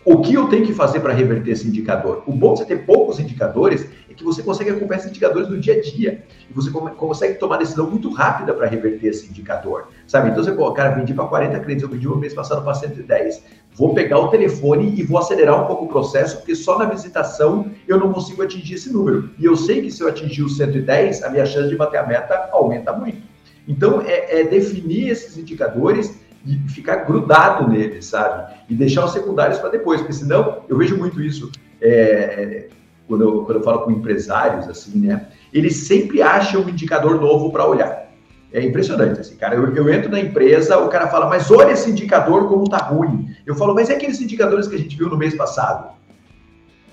O 0.05 0.21
que 0.21 0.35
eu 0.35 0.47
tenho 0.49 0.67
que 0.67 0.73
fazer 0.73 0.99
para 0.99 1.13
reverter 1.13 1.49
esse 1.49 1.67
indicador? 1.67 2.23
O 2.27 2.31
bom 2.31 2.53
de 2.53 2.59
você 2.59 2.65
ter 2.65 2.85
poucos 2.85 3.19
indicadores 3.19 3.89
é 4.07 4.13
que 4.13 4.23
você 4.23 4.43
consegue 4.43 4.69
acompanhar 4.69 4.99
esses 4.99 5.09
indicadores 5.09 5.49
no 5.49 5.59
dia 5.59 5.73
a 5.73 5.81
dia. 5.81 6.23
E 6.47 6.53
você 6.53 6.69
consegue 6.71 7.33
tomar 7.39 7.57
decisão 7.57 7.89
muito 7.89 8.09
rápida 8.13 8.53
para 8.53 8.67
reverter 8.67 9.07
esse 9.07 9.27
indicador. 9.27 9.89
Sabe? 10.05 10.29
Então 10.29 10.43
você, 10.43 10.51
pô, 10.51 10.71
cara, 10.71 10.91
vendi 10.91 11.13
para 11.13 11.25
40 11.25 11.59
clientes, 11.59 11.83
eu 11.83 11.89
vendi 11.89 12.07
um 12.07 12.15
mês 12.15 12.33
passado 12.33 12.63
para 12.63 12.73
110. 12.75 13.43
Vou 13.77 13.93
pegar 13.93 14.19
o 14.19 14.29
telefone 14.29 14.93
e 14.97 15.03
vou 15.03 15.19
acelerar 15.19 15.63
um 15.63 15.67
pouco 15.67 15.85
o 15.85 15.87
processo, 15.87 16.37
porque 16.37 16.55
só 16.55 16.79
na 16.79 16.85
visitação 16.85 17.69
eu 17.87 17.99
não 17.99 18.11
consigo 18.11 18.41
atingir 18.41 18.73
esse 18.73 18.91
número. 18.91 19.29
E 19.37 19.45
eu 19.45 19.55
sei 19.55 19.83
que 19.83 19.91
se 19.91 20.01
eu 20.01 20.07
atingir 20.07 20.41
o 20.41 20.49
110, 20.49 21.23
a 21.23 21.29
minha 21.29 21.45
chance 21.45 21.69
de 21.69 21.75
bater 21.75 21.97
a 21.97 22.07
meta 22.07 22.49
aumenta 22.51 22.91
muito. 22.91 23.21
Então, 23.67 24.01
é, 24.01 24.39
é 24.39 24.43
definir 24.45 25.09
esses 25.09 25.37
indicadores 25.37 26.19
e 26.43 26.57
ficar 26.69 26.97
grudado 27.05 27.69
neles, 27.69 28.05
sabe? 28.05 28.51
E 28.67 28.73
deixar 28.73 29.05
os 29.05 29.11
secundários 29.11 29.59
para 29.59 29.69
depois, 29.69 30.01
porque 30.01 30.13
senão 30.13 30.63
eu 30.67 30.77
vejo 30.77 30.97
muito 30.97 31.21
isso 31.21 31.51
é, 31.79 32.69
quando, 33.07 33.23
eu, 33.23 33.43
quando 33.43 33.57
eu 33.57 33.63
falo 33.63 33.81
com 33.81 33.91
empresários, 33.91 34.67
assim, 34.67 34.99
né? 34.99 35.27
Eles 35.53 35.75
sempre 35.75 36.21
acham 36.21 36.63
um 36.63 36.69
indicador 36.69 37.21
novo 37.21 37.51
para 37.51 37.67
olhar. 37.67 38.06
É 38.53 38.63
impressionante, 38.63 39.19
assim, 39.19 39.35
cara. 39.35 39.55
Eu, 39.55 39.75
eu, 39.75 39.93
entro 39.93 40.09
na 40.09 40.19
empresa, 40.19 40.77
o 40.77 40.87
cara 40.87 41.07
fala, 41.07 41.27
mas 41.27 41.51
olha 41.51 41.71
esse 41.71 41.89
indicador 41.89 42.47
como 42.47 42.69
tá 42.69 42.77
ruim. 42.77 43.35
Eu 43.45 43.55
falo, 43.55 43.75
mas 43.75 43.89
é 43.89 43.95
aqueles 43.95 44.21
indicadores 44.21 44.67
que 44.67 44.75
a 44.75 44.79
gente 44.79 44.97
viu 44.97 45.09
no 45.09 45.17
mês 45.17 45.35
passado 45.35 45.97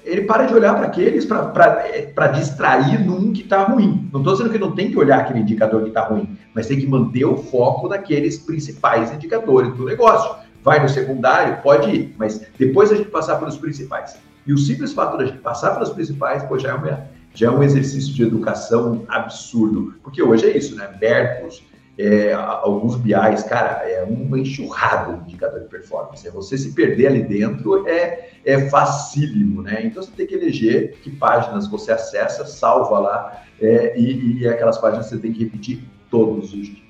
ele 0.05 0.23
para 0.23 0.45
de 0.45 0.55
olhar 0.55 0.75
para 0.77 0.87
aqueles 0.87 1.25
para 1.25 1.87
é, 1.89 2.29
distrair 2.29 3.05
num 3.05 3.33
que 3.33 3.43
está 3.43 3.65
ruim. 3.65 4.09
Não 4.13 4.21
estou 4.21 4.35
dizendo 4.35 4.51
que 4.51 4.59
não 4.59 4.73
tem 4.73 4.91
que 4.91 4.99
olhar 4.99 5.21
aquele 5.21 5.41
indicador 5.41 5.83
que 5.83 5.89
está 5.89 6.03
ruim, 6.03 6.37
mas 6.55 6.67
tem 6.67 6.79
que 6.79 6.87
manter 6.87 7.25
o 7.25 7.37
foco 7.37 7.89
naqueles 7.89 8.39
principais 8.39 9.13
indicadores 9.13 9.75
do 9.75 9.87
negócio. 9.87 10.37
Vai 10.63 10.81
no 10.81 10.89
secundário, 10.89 11.63
pode 11.63 11.91
ir, 11.91 12.15
mas 12.19 12.47
depois 12.59 12.93
a 12.93 12.97
gente 12.97 13.11
passar 13.11 13.37
pelos 13.37 13.57
principais. 13.57 14.17
E 14.47 14.53
o 14.53 14.59
simples 14.59 14.93
fato 14.93 15.17
da 15.17 15.25
gente 15.25 15.39
passar 15.39 15.71
pelos 15.73 15.91
principais, 15.91 16.43
pô, 16.43 16.59
já 16.59 16.71
é, 16.71 16.75
uma, 16.75 17.07
já 17.35 17.49
é 17.49 17.51
um 17.51 17.63
exercício 17.63 18.15
de 18.15 18.23
educação 18.23 19.05
absurdo. 19.09 19.95
Porque 20.03 20.23
hoje 20.23 20.47
é 20.47 20.57
isso, 20.57 20.77
né? 20.77 20.89
Bertos, 20.99 21.63
é, 21.99 22.33
alguns 22.33 22.97
BIs, 22.97 23.43
cara, 23.43 23.89
é 23.89 24.03
uma 24.05 24.39
enxurrada 24.39 25.17
de 25.19 25.31
indicador 25.31 25.61
de 25.61 25.69
performance. 25.69 26.27
É 26.27 26.31
você 26.31 26.57
se 26.57 26.73
perder 26.73 27.09
ali 27.09 27.23
dentro 27.23 27.87
é, 27.87 28.31
é 28.45 28.69
facílimo, 28.69 29.63
né? 29.63 29.83
Então 29.85 30.03
você 30.03 30.11
tem 30.13 30.27
que 30.27 30.35
eleger 30.35 30.97
que 31.03 31.11
páginas 31.11 31.69
você 31.69 31.93
acessa, 31.93 32.47
salva 32.47 32.99
lá, 32.99 33.43
é, 33.61 33.99
e, 33.99 34.41
e 34.41 34.49
aquelas 34.49 34.79
páginas 34.79 35.07
você 35.07 35.19
tem 35.19 35.33
que 35.33 35.45
repetir 35.45 35.85
todos 36.11 36.53
os 36.53 36.67
dias. 36.67 36.85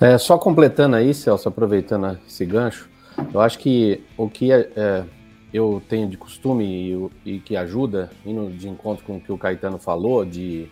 É, 0.00 0.18
só 0.18 0.38
completando 0.38 0.96
aí, 0.96 1.12
Celso, 1.14 1.48
aproveitando 1.48 2.18
esse 2.26 2.44
gancho, 2.44 2.88
eu 3.32 3.40
acho 3.40 3.58
que 3.58 4.02
o 4.16 4.28
que 4.28 4.50
é, 4.50 4.68
é 4.74 5.04
eu 5.52 5.82
tenho 5.88 6.08
de 6.08 6.16
costume 6.16 7.10
e, 7.24 7.34
e, 7.34 7.38
que 7.40 7.56
ajuda, 7.56 8.10
indo 8.24 8.50
de 8.50 8.68
encontro 8.68 9.04
com 9.04 9.16
o 9.16 9.20
que 9.20 9.30
o 9.30 9.36
Caetano 9.36 9.78
falou, 9.78 10.24
de, 10.24 10.66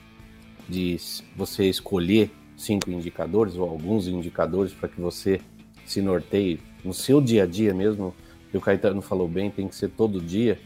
de 0.68 0.96
você 1.36 1.68
escolher 1.68 2.30
cinco 2.56 2.90
indicadores 2.90 3.56
ou 3.56 3.68
alguns 3.68 4.08
indicadores 4.08 4.72
para 4.72 4.88
que 4.88 5.00
você 5.00 5.40
se 5.84 6.00
norteie 6.00 6.60
no 6.84 6.94
seu 6.94 7.20
dia 7.20 7.44
a 7.44 7.46
dia 7.46 7.74
mesmo. 7.74 8.14
E 8.52 8.56
o 8.56 8.60
Caetano 8.60 9.02
falou 9.02 9.28
bem, 9.28 9.50
tem 9.50 9.68
que 9.68 9.74
ser 9.74 9.88
todo 9.88 10.20
dia. 10.20 10.58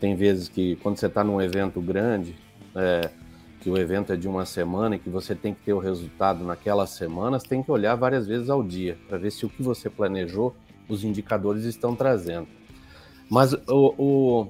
Tem 0.00 0.14
vezes 0.14 0.48
que 0.48 0.76
quando 0.76 0.96
você 0.96 1.06
está 1.06 1.24
num 1.24 1.40
evento 1.40 1.80
grande, 1.80 2.36
é, 2.74 3.10
que 3.60 3.68
o 3.68 3.76
evento 3.76 4.12
é 4.12 4.16
de 4.16 4.28
uma 4.28 4.44
semana 4.44 4.96
e 4.96 4.98
que 4.98 5.08
você 5.08 5.34
tem 5.34 5.52
que 5.52 5.62
ter 5.62 5.72
o 5.72 5.78
resultado 5.78 6.44
naquelas 6.44 6.90
semanas, 6.90 7.42
tem 7.42 7.62
que 7.62 7.70
olhar 7.70 7.94
várias 7.96 8.26
vezes 8.26 8.48
ao 8.48 8.62
dia 8.62 8.98
para 9.08 9.18
ver 9.18 9.30
se 9.30 9.44
o 9.44 9.48
que 9.48 9.62
você 9.62 9.90
planejou, 9.90 10.54
os 10.88 11.04
indicadores 11.04 11.64
estão 11.64 11.94
trazendo. 11.94 12.48
Mas 13.32 13.54
o, 13.66 13.94
o 13.96 14.48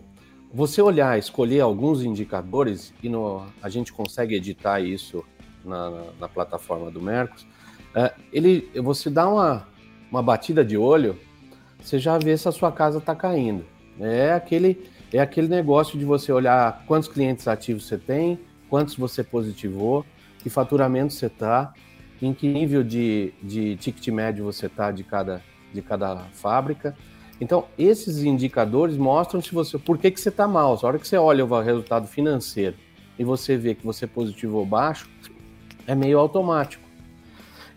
você 0.53 0.83
olhar, 0.83 1.17
escolher 1.17 1.61
alguns 1.61 2.03
indicadores 2.03 2.93
e 3.01 3.09
no, 3.09 3.47
a 3.63 3.69
gente 3.69 3.93
consegue 3.93 4.35
editar 4.35 4.81
isso 4.81 5.25
na, 5.65 5.89
na, 5.89 6.05
na 6.23 6.29
plataforma 6.29 6.91
do 6.91 7.01
Mercos, 7.01 7.47
é, 7.95 8.13
ele, 8.33 8.69
você 8.83 9.09
dá 9.09 9.29
uma, 9.29 9.69
uma 10.11 10.21
batida 10.21 10.65
de 10.65 10.77
olho, 10.77 11.17
você 11.81 11.97
já 12.01 12.19
vê 12.19 12.37
se 12.37 12.49
a 12.49 12.51
sua 12.51 12.73
casa 12.73 12.99
está 12.99 13.15
caindo. 13.15 13.65
É 14.01 14.33
aquele, 14.33 14.91
é 15.13 15.21
aquele 15.21 15.47
negócio 15.47 15.97
de 15.97 16.05
você 16.05 16.33
olhar 16.33 16.85
quantos 16.85 17.09
clientes 17.09 17.47
ativos 17.47 17.87
você 17.87 17.97
tem, 17.97 18.37
quantos 18.69 18.97
você 18.97 19.23
positivou, 19.23 20.05
que 20.41 20.51
faturamento 20.51 21.15
você 21.15 21.27
está, 21.27 21.73
em 22.21 22.35
que 22.35 22.49
nível 22.49 22.83
de, 22.83 23.33
de 23.41 23.77
ticket 23.77 24.09
médio 24.09 24.45
você 24.45 24.67
está 24.67 24.91
de 24.91 25.05
cada, 25.05 25.41
de 25.73 25.81
cada 25.81 26.17
fábrica. 26.33 26.97
Então, 27.41 27.65
esses 27.77 28.23
indicadores 28.23 28.97
mostram 28.97 29.41
se 29.43 29.53
você, 29.53 29.79
por 29.79 29.99
que, 29.99 30.11
que 30.11 30.21
você 30.21 30.29
está 30.29 30.47
mal. 30.47 30.79
A 30.81 30.87
hora 30.87 30.99
que 30.99 31.07
você 31.07 31.17
olha 31.17 31.45
o 31.45 31.61
resultado 31.61 32.07
financeiro 32.07 32.77
e 33.19 33.25
você 33.25 33.57
vê 33.57 33.75
que 33.75 33.85
você 33.85 34.07
positivou 34.07 34.65
baixo, 34.65 35.11
é 35.87 35.95
meio 35.95 36.19
automático. 36.19 36.83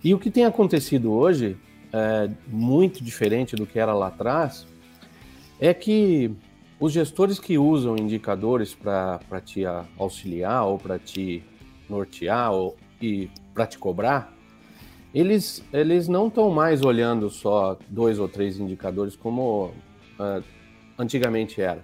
E 0.03 0.13
o 0.13 0.19
que 0.19 0.29
tem 0.29 0.45
acontecido 0.45 1.11
hoje, 1.11 1.57
é, 1.91 2.29
muito 2.47 3.03
diferente 3.03 3.55
do 3.55 3.65
que 3.65 3.79
era 3.79 3.93
lá 3.93 4.07
atrás, 4.07 4.67
é 5.59 5.73
que 5.73 6.31
os 6.79 6.91
gestores 6.91 7.39
que 7.39 7.57
usam 7.57 7.95
indicadores 7.97 8.75
para 8.75 9.41
te 9.43 9.63
auxiliar 9.97 10.65
ou 10.65 10.77
para 10.77 10.99
te 10.99 11.43
nortear 11.89 12.51
ou, 12.51 12.75
e 13.01 13.29
para 13.53 13.65
te 13.65 13.77
cobrar, 13.79 14.34
eles, 15.15 15.63
eles 15.71 16.09
não 16.09 16.27
estão 16.27 16.49
mais 16.51 16.83
olhando 16.83 17.29
só 17.29 17.79
dois 17.87 18.19
ou 18.19 18.27
três 18.27 18.59
indicadores 18.59 19.15
como 19.15 19.71
uh, 20.19 20.43
antigamente 20.99 21.61
era. 21.61 21.79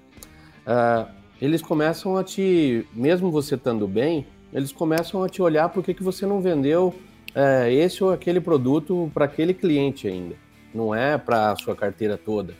Uh, 0.67 1.09
eles 1.41 1.61
começam 1.61 2.17
a 2.17 2.25
te, 2.25 2.85
mesmo 2.93 3.31
você 3.31 3.55
estando 3.55 3.87
bem, 3.87 4.27
eles 4.53 4.73
começam 4.73 5.23
a 5.23 5.29
te 5.29 5.41
olhar 5.41 5.69
por 5.69 5.81
que, 5.81 5.93
você 6.03 6.25
não 6.25 6.41
vendeu 6.41 6.93
é, 7.33 7.73
esse 7.73 8.03
ou 8.03 8.11
aquele 8.11 8.41
produto 8.41 9.09
para 9.13 9.25
aquele 9.25 9.53
cliente 9.53 10.07
ainda. 10.07 10.35
Não 10.73 10.93
é 10.93 11.17
para 11.17 11.51
a 11.51 11.55
sua 11.55 11.75
carteira 11.75 12.17
toda. 12.17 12.53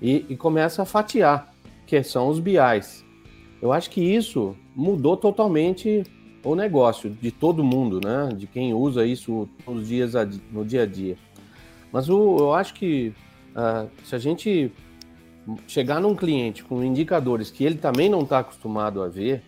E, 0.00 0.24
e, 0.28 0.36
começa 0.36 0.82
a 0.82 0.84
fatiar, 0.84 1.52
que 1.84 2.00
são 2.02 2.28
os 2.28 2.38
BIs. 2.38 3.04
Eu 3.60 3.72
acho 3.72 3.90
que 3.90 4.00
isso 4.00 4.56
mudou 4.74 5.16
totalmente 5.16 6.04
o 6.42 6.54
negócio 6.54 7.10
de 7.10 7.30
todo 7.30 7.64
mundo, 7.64 8.00
né? 8.02 8.28
De 8.36 8.46
quem 8.46 8.72
usa 8.72 9.04
isso 9.04 9.48
nos 9.66 9.88
dias 9.88 10.12
no 10.50 10.64
dia 10.64 10.82
a 10.82 10.86
dia. 10.86 11.16
Mas 11.92 12.08
o, 12.08 12.36
eu 12.38 12.54
acho 12.54 12.74
que 12.74 13.12
uh, 13.54 13.88
se 14.04 14.14
a 14.14 14.18
gente 14.18 14.72
chegar 15.66 16.00
num 16.00 16.14
cliente 16.14 16.64
com 16.64 16.82
indicadores 16.82 17.50
que 17.50 17.64
ele 17.64 17.76
também 17.76 18.08
não 18.08 18.20
está 18.20 18.40
acostumado 18.40 19.02
a 19.02 19.08
ver 19.08 19.42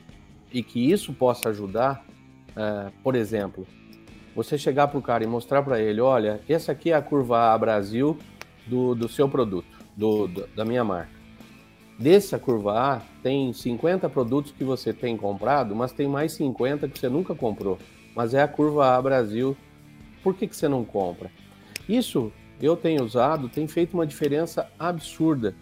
e 0.52 0.62
que 0.62 0.90
isso 0.90 1.12
possa 1.12 1.48
ajudar, 1.50 2.04
uh, 2.50 2.92
por 3.02 3.14
exemplo, 3.14 3.66
você 4.34 4.56
chegar 4.56 4.88
para 4.88 4.98
o 4.98 5.02
cara 5.02 5.24
e 5.24 5.26
mostrar 5.26 5.62
para 5.62 5.80
ele, 5.80 6.00
olha, 6.00 6.40
essa 6.48 6.72
aqui 6.72 6.90
é 6.90 6.94
a 6.94 7.02
curva 7.02 7.52
A 7.52 7.58
Brasil 7.58 8.16
do, 8.66 8.94
do 8.94 9.08
seu 9.08 9.28
produto, 9.28 9.66
do, 9.96 10.28
do, 10.28 10.46
da 10.54 10.64
minha 10.64 10.84
marca. 10.84 11.17
Dessa 11.98 12.38
curva 12.38 12.78
A, 12.78 13.00
tem 13.24 13.52
50 13.52 14.08
produtos 14.08 14.52
que 14.52 14.62
você 14.62 14.92
tem 14.92 15.16
comprado, 15.16 15.74
mas 15.74 15.90
tem 15.90 16.06
mais 16.06 16.30
50 16.32 16.88
que 16.88 16.96
você 16.96 17.08
nunca 17.08 17.34
comprou. 17.34 17.76
Mas 18.14 18.34
é 18.34 18.42
a 18.42 18.46
curva 18.46 18.94
A 18.96 19.02
Brasil. 19.02 19.56
Por 20.22 20.34
que, 20.34 20.46
que 20.46 20.54
você 20.54 20.68
não 20.68 20.84
compra? 20.84 21.28
Isso 21.88 22.32
eu 22.62 22.76
tenho 22.76 23.02
usado, 23.02 23.48
tem 23.48 23.66
feito 23.66 23.94
uma 23.94 24.06
diferença 24.06 24.70
absurda, 24.78 25.56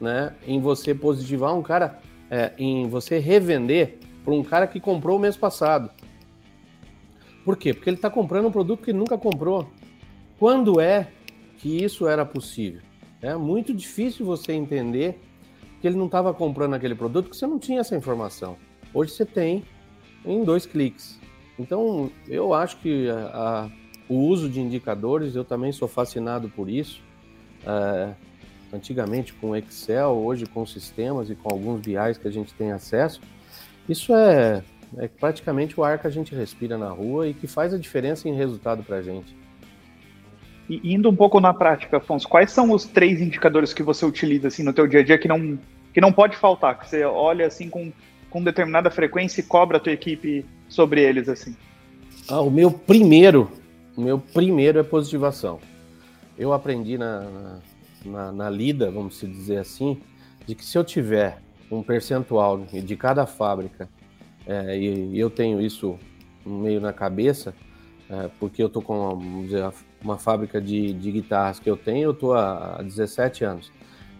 né? 0.00 0.34
Em 0.46 0.60
você 0.60 0.94
positivar 0.94 1.52
um 1.52 1.62
cara, 1.62 1.98
é, 2.30 2.52
em 2.56 2.88
você 2.88 3.18
revender 3.18 3.98
para 4.24 4.34
um 4.34 4.42
cara 4.44 4.68
que 4.68 4.78
comprou 4.78 5.16
o 5.16 5.20
mês 5.20 5.36
passado. 5.36 5.90
Por 7.44 7.56
quê? 7.56 7.74
Porque 7.74 7.90
ele 7.90 7.96
está 7.96 8.08
comprando 8.08 8.46
um 8.46 8.52
produto 8.52 8.84
que 8.84 8.92
nunca 8.92 9.18
comprou. 9.18 9.68
Quando 10.38 10.80
é 10.80 11.08
que 11.58 11.82
isso 11.82 12.06
era 12.06 12.24
possível? 12.24 12.82
É 13.20 13.34
muito 13.36 13.74
difícil 13.74 14.24
você 14.24 14.52
entender 14.52 15.20
que 15.82 15.88
ele 15.88 15.96
não 15.96 16.06
estava 16.06 16.32
comprando 16.32 16.74
aquele 16.74 16.94
produto 16.94 17.24
porque 17.24 17.36
você 17.36 17.46
não 17.46 17.58
tinha 17.58 17.80
essa 17.80 17.96
informação. 17.96 18.56
Hoje 18.94 19.10
você 19.10 19.26
tem 19.26 19.64
em 20.24 20.44
dois 20.44 20.64
cliques. 20.64 21.18
Então, 21.58 22.08
eu 22.28 22.54
acho 22.54 22.76
que 22.76 23.10
a, 23.10 23.14
a, 23.16 23.70
o 24.08 24.14
uso 24.14 24.48
de 24.48 24.60
indicadores, 24.60 25.34
eu 25.34 25.44
também 25.44 25.72
sou 25.72 25.88
fascinado 25.88 26.48
por 26.48 26.70
isso. 26.70 27.02
É, 27.66 28.14
antigamente 28.72 29.34
com 29.34 29.56
Excel, 29.56 30.10
hoje 30.10 30.46
com 30.46 30.64
sistemas 30.64 31.28
e 31.28 31.34
com 31.34 31.52
alguns 31.52 31.80
BIs 31.80 32.16
que 32.16 32.28
a 32.28 32.30
gente 32.30 32.54
tem 32.54 32.70
acesso. 32.70 33.20
Isso 33.88 34.14
é, 34.14 34.62
é 34.96 35.08
praticamente 35.08 35.78
o 35.78 35.82
ar 35.82 35.98
que 35.98 36.06
a 36.06 36.10
gente 36.10 36.32
respira 36.32 36.78
na 36.78 36.90
rua 36.90 37.26
e 37.26 37.34
que 37.34 37.48
faz 37.48 37.74
a 37.74 37.78
diferença 37.78 38.28
em 38.28 38.34
resultado 38.34 38.84
para 38.84 38.98
a 38.98 39.02
gente. 39.02 39.36
E 40.68 40.94
indo 40.94 41.10
um 41.10 41.16
pouco 41.16 41.40
na 41.40 41.52
prática, 41.52 41.98
Afonso, 41.98 42.28
quais 42.28 42.50
são 42.50 42.70
os 42.70 42.84
três 42.84 43.20
indicadores 43.20 43.74
que 43.74 43.82
você 43.82 44.06
utiliza 44.06 44.48
assim 44.48 44.62
no 44.62 44.72
teu 44.72 44.86
dia 44.86 45.00
a 45.00 45.02
dia 45.02 45.18
que 45.18 45.28
não, 45.28 45.58
que 45.92 46.00
não 46.00 46.12
pode 46.12 46.36
faltar, 46.36 46.78
que 46.78 46.88
você 46.88 47.04
olha 47.04 47.46
assim 47.46 47.68
com, 47.68 47.92
com 48.30 48.42
determinada 48.42 48.90
frequência 48.90 49.40
e 49.40 49.44
cobra 49.44 49.76
a 49.76 49.80
tua 49.80 49.92
equipe 49.92 50.44
sobre 50.68 51.02
eles 51.02 51.28
assim? 51.28 51.56
Ah, 52.28 52.40
o 52.40 52.50
meu 52.50 52.70
primeiro, 52.70 53.50
o 53.96 54.00
meu 54.00 54.18
primeiro 54.18 54.78
é 54.78 54.82
positivação. 54.82 55.60
Eu 56.38 56.52
aprendi 56.52 56.96
na, 56.96 57.60
na, 58.04 58.32
na, 58.32 58.50
lida, 58.50 58.90
vamos 58.90 59.20
dizer 59.20 59.58
assim, 59.58 60.00
de 60.46 60.54
que 60.54 60.64
se 60.64 60.78
eu 60.78 60.84
tiver 60.84 61.38
um 61.70 61.82
percentual 61.82 62.58
de 62.58 62.96
cada 62.96 63.26
fábrica 63.26 63.88
é, 64.46 64.78
e, 64.78 65.18
eu 65.18 65.30
tenho 65.30 65.60
isso 65.60 65.98
meio 66.44 66.80
na 66.80 66.92
cabeça, 66.92 67.54
é, 68.08 68.30
porque 68.38 68.62
eu 68.62 68.68
tô 68.68 68.82
com, 68.82 69.10
vamos 69.10 69.44
dizer, 69.46 69.70
uma 70.02 70.18
fábrica 70.18 70.60
de, 70.60 70.92
de 70.92 71.12
guitarras 71.12 71.58
que 71.58 71.70
eu 71.70 71.76
tenho, 71.76 72.04
eu 72.04 72.14
tô 72.14 72.32
há 72.34 72.80
17 72.82 73.44
anos. 73.44 73.70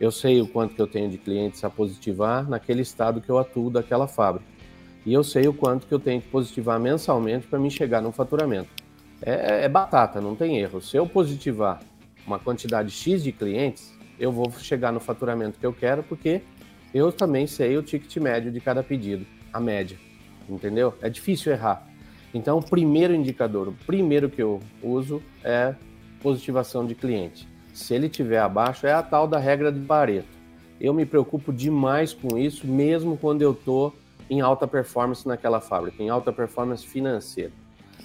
Eu 0.02 0.11
sei 0.11 0.40
o 0.40 0.49
quanto 0.49 0.75
que 0.75 0.82
eu 0.82 0.87
tenho 0.88 1.09
de 1.09 1.16
clientes 1.16 1.62
a 1.62 1.71
positivar 1.71 2.50
naquele 2.50 2.82
estado 2.82 3.21
que 3.21 3.30
eu 3.30 3.38
atuo 3.38 3.71
daquela 3.71 4.09
fábrica. 4.09 4.44
E 5.06 5.12
eu 5.12 5.23
sei 5.23 5.47
o 5.47 5.54
quanto 5.54 5.87
que 5.87 5.94
eu 5.94 6.00
tenho 6.00 6.21
que 6.21 6.26
positivar 6.26 6.80
mensalmente 6.80 7.47
para 7.47 7.56
me 7.56 7.71
chegar 7.71 8.02
no 8.02 8.11
faturamento. 8.11 8.68
É, 9.25 9.64
é, 9.64 9.68
batata, 9.68 10.21
não 10.21 10.35
tem 10.35 10.59
erro. 10.59 10.82
Se 10.82 10.97
eu 10.97 11.06
positivar 11.06 11.80
uma 12.26 12.37
quantidade 12.37 12.90
X 12.90 13.23
de 13.23 13.30
clientes, 13.30 13.97
eu 14.18 14.32
vou 14.32 14.50
chegar 14.59 14.90
no 14.90 14.99
faturamento 14.99 15.61
que 15.61 15.64
eu 15.64 15.73
quero, 15.73 16.02
porque 16.02 16.42
eu 16.92 17.12
também 17.12 17.47
sei 17.47 17.76
o 17.76 17.82
ticket 17.82 18.16
médio 18.16 18.50
de 18.50 18.61
cada 18.61 18.82
pedido, 18.82 19.25
a 19.52 19.61
média. 19.61 19.97
Entendeu? 20.49 20.94
É 21.00 21.09
difícil 21.09 21.52
errar. 21.52 21.87
Então, 22.35 22.59
o 22.59 22.62
primeiro 22.62 23.14
indicador, 23.14 23.68
o 23.68 23.73
primeiro 23.87 24.28
que 24.28 24.42
eu 24.42 24.59
uso 24.82 25.23
é 25.44 25.76
positivação 26.21 26.85
de 26.85 26.96
cliente. 26.96 27.51
Se 27.72 27.94
ele 27.94 28.08
tiver 28.08 28.38
abaixo, 28.38 28.87
é 28.87 28.92
a 28.92 29.02
tal 29.02 29.26
da 29.26 29.38
regra 29.38 29.72
de 29.72 29.80
Pareto. 29.80 30.28
Eu 30.80 30.92
me 30.92 31.06
preocupo 31.06 31.52
demais 31.52 32.12
com 32.12 32.37
isso, 32.37 32.66
mesmo 32.66 33.16
quando 33.16 33.42
eu 33.42 33.52
estou 33.52 33.94
em 34.28 34.40
alta 34.40 34.66
performance 34.66 35.26
naquela 35.26 35.61
fábrica, 35.61 36.02
em 36.02 36.08
alta 36.08 36.32
performance 36.32 36.87
financeira. 36.87 37.52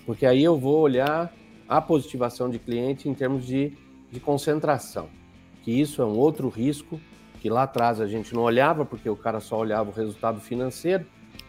Porque 0.06 0.26
aí 0.26 0.44
eu 0.44 0.58
vou 0.58 0.80
olhar 0.80 1.34
a 1.68 1.82
positivação 1.82 2.50
de 2.50 2.60
cliente 2.60 3.10
em 3.10 3.14
termos 3.14 3.46
de, 3.46 3.74
de 4.12 4.20
concentração, 4.20 5.10
que 5.64 5.72
isso 5.72 6.02
é 6.02 6.06
um 6.06 6.18
outro 6.18 6.48
risco 6.50 7.00
que 7.42 7.50
lá 7.50 7.64
atrás 7.64 8.00
a 8.00 8.08
gente 8.08 8.34
não 8.34 8.44
olhava, 8.44 8.86
porque 8.86 9.10
o 9.10 9.16
cara 9.16 9.40
só 9.40 9.60
olhava 9.60 9.90
o 9.90 9.94
resultado 9.94 10.40
financeiro, 10.40 11.06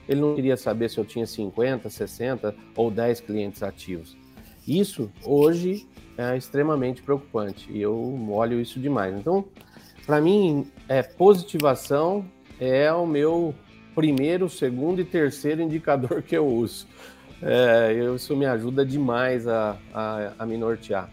ele 0.08 0.20
não 0.20 0.34
queria 0.34 0.56
saber 0.56 0.88
se 0.90 0.98
eu 0.98 1.04
tinha 1.04 1.26
50, 1.26 1.88
60 1.88 2.54
ou 2.76 2.90
10 2.90 3.20
clientes 3.20 3.62
ativos. 3.62 4.16
Isso 4.68 5.10
hoje 5.24 5.88
é 6.18 6.36
extremamente 6.36 7.00
preocupante 7.00 7.72
e 7.72 7.80
eu 7.80 8.28
olho 8.30 8.60
isso 8.60 8.78
demais. 8.78 9.14
Então, 9.14 9.46
para 10.04 10.20
mim, 10.20 10.70
é 10.86 11.02
positivação 11.02 12.26
é 12.60 12.92
o 12.92 13.06
meu 13.06 13.54
primeiro, 13.94 14.48
segundo 14.48 15.00
e 15.00 15.04
terceiro 15.04 15.62
indicador 15.62 16.20
que 16.26 16.36
eu 16.36 16.46
uso. 16.46 16.86
É, 17.40 17.94
isso 18.14 18.36
me 18.36 18.44
ajuda 18.44 18.84
demais 18.84 19.48
a, 19.48 19.76
a, 19.94 20.32
a 20.38 20.44
me 20.46 20.58
nortear. 20.58 21.08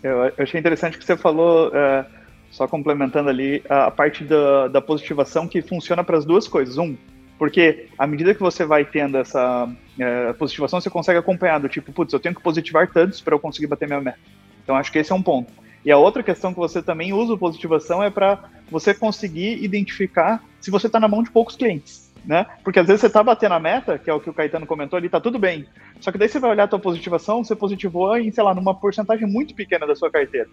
Eu, 0.00 0.32
achei 0.38 0.60
interessante 0.60 0.96
que 0.96 1.04
você 1.04 1.16
falou, 1.16 1.74
é, 1.74 2.06
só 2.50 2.68
complementando 2.68 3.30
ali, 3.30 3.64
a, 3.68 3.86
a 3.86 3.90
parte 3.90 4.22
da, 4.22 4.68
da 4.68 4.80
positivação 4.80 5.48
que 5.48 5.60
funciona 5.60 6.04
para 6.04 6.18
as 6.18 6.24
duas 6.24 6.46
coisas. 6.46 6.78
Um, 6.78 6.96
porque 7.38 7.88
à 7.98 8.06
medida 8.06 8.34
que 8.34 8.40
você 8.40 8.64
vai 8.64 8.84
tendo 8.84 9.16
essa 9.16 9.68
é, 9.98 10.32
positivação, 10.34 10.80
você 10.80 10.90
consegue 10.90 11.18
acompanhar 11.18 11.58
do 11.58 11.68
tipo, 11.68 11.92
putz, 11.92 12.12
eu 12.12 12.20
tenho 12.20 12.34
que 12.34 12.42
positivar 12.42 12.90
tantos 12.90 13.20
para 13.20 13.34
eu 13.34 13.38
conseguir 13.38 13.66
bater 13.66 13.86
minha 13.86 14.00
meta. 14.00 14.18
Então 14.62 14.76
acho 14.76 14.90
que 14.90 14.98
esse 14.98 15.12
é 15.12 15.14
um 15.14 15.22
ponto. 15.22 15.52
E 15.84 15.92
a 15.92 15.96
outra 15.96 16.22
questão 16.22 16.52
que 16.52 16.58
você 16.58 16.82
também 16.82 17.12
usa 17.12 17.36
positivação 17.36 18.02
é 18.02 18.10
para 18.10 18.50
você 18.70 18.92
conseguir 18.92 19.62
identificar 19.62 20.42
se 20.60 20.70
você 20.70 20.88
está 20.88 20.98
na 20.98 21.06
mão 21.06 21.22
de 21.22 21.30
poucos 21.30 21.54
clientes. 21.54 22.12
Né? 22.24 22.44
Porque 22.64 22.80
às 22.80 22.88
vezes 22.88 23.02
você 23.02 23.06
está 23.06 23.22
batendo 23.22 23.54
a 23.54 23.60
meta, 23.60 23.96
que 23.96 24.10
é 24.10 24.12
o 24.12 24.18
que 24.18 24.28
o 24.28 24.34
Caetano 24.34 24.66
comentou 24.66 24.96
ali, 24.96 25.08
tá 25.08 25.20
tudo 25.20 25.38
bem. 25.38 25.64
Só 26.00 26.10
que 26.10 26.18
daí 26.18 26.28
você 26.28 26.40
vai 26.40 26.50
olhar 26.50 26.64
a 26.64 26.68
tua 26.68 26.80
positivação, 26.80 27.44
você 27.44 27.54
positivou 27.54 28.16
em, 28.18 28.32
sei 28.32 28.42
lá, 28.42 28.52
numa 28.52 28.74
porcentagem 28.74 29.28
muito 29.28 29.54
pequena 29.54 29.86
da 29.86 29.94
sua 29.94 30.10
carteira. 30.10 30.48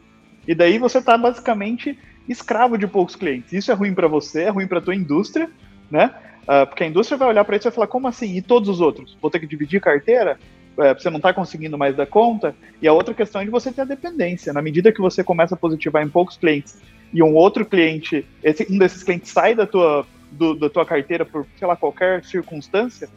E 0.47 0.53
daí 0.53 0.77
você 0.77 0.99
está 0.99 1.17
basicamente 1.17 1.97
escravo 2.29 2.77
de 2.77 2.85
poucos 2.85 3.15
clientes. 3.15 3.51
Isso 3.53 3.71
é 3.71 3.73
ruim 3.73 3.93
para 3.93 4.07
você, 4.07 4.43
é 4.43 4.49
ruim 4.49 4.67
para 4.67 4.81
tua 4.81 4.93
indústria, 4.95 5.49
né? 5.89 6.13
Uh, 6.43 6.67
porque 6.67 6.83
a 6.83 6.87
indústria 6.87 7.17
vai 7.17 7.29
olhar 7.29 7.45
para 7.45 7.55
isso 7.55 7.67
e 7.67 7.69
vai 7.69 7.75
falar, 7.75 7.87
como 7.87 8.07
assim? 8.07 8.35
E 8.35 8.41
todos 8.41 8.69
os 8.69 8.81
outros? 8.81 9.17
Vou 9.21 9.31
ter 9.31 9.39
que 9.39 9.47
dividir 9.47 9.79
carteira? 9.79 10.37
É, 10.77 10.93
você 10.93 11.09
não 11.09 11.17
está 11.17 11.31
conseguindo 11.31 11.77
mais 11.77 11.95
dar 11.95 12.07
conta? 12.07 12.55
E 12.81 12.87
a 12.87 12.93
outra 12.93 13.13
questão 13.13 13.41
é 13.41 13.45
de 13.45 13.51
você 13.51 13.71
ter 13.71 13.81
a 13.81 13.85
dependência. 13.85 14.51
Na 14.51 14.61
medida 14.61 14.91
que 14.91 14.99
você 14.99 15.23
começa 15.23 15.53
a 15.53 15.57
positivar 15.57 16.03
em 16.03 16.09
poucos 16.09 16.35
clientes 16.35 16.81
e 17.13 17.21
um 17.21 17.35
outro 17.35 17.65
cliente, 17.65 18.25
esse, 18.43 18.65
um 18.69 18.77
desses 18.77 19.03
clientes 19.03 19.31
sai 19.31 19.53
da 19.53 19.67
tua, 19.67 20.05
do, 20.31 20.55
da 20.55 20.69
tua 20.69 20.85
carteira 20.85 21.23
por, 21.23 21.45
sei 21.57 21.67
lá, 21.67 21.75
qualquer 21.75 22.23
circunstância, 22.23 23.07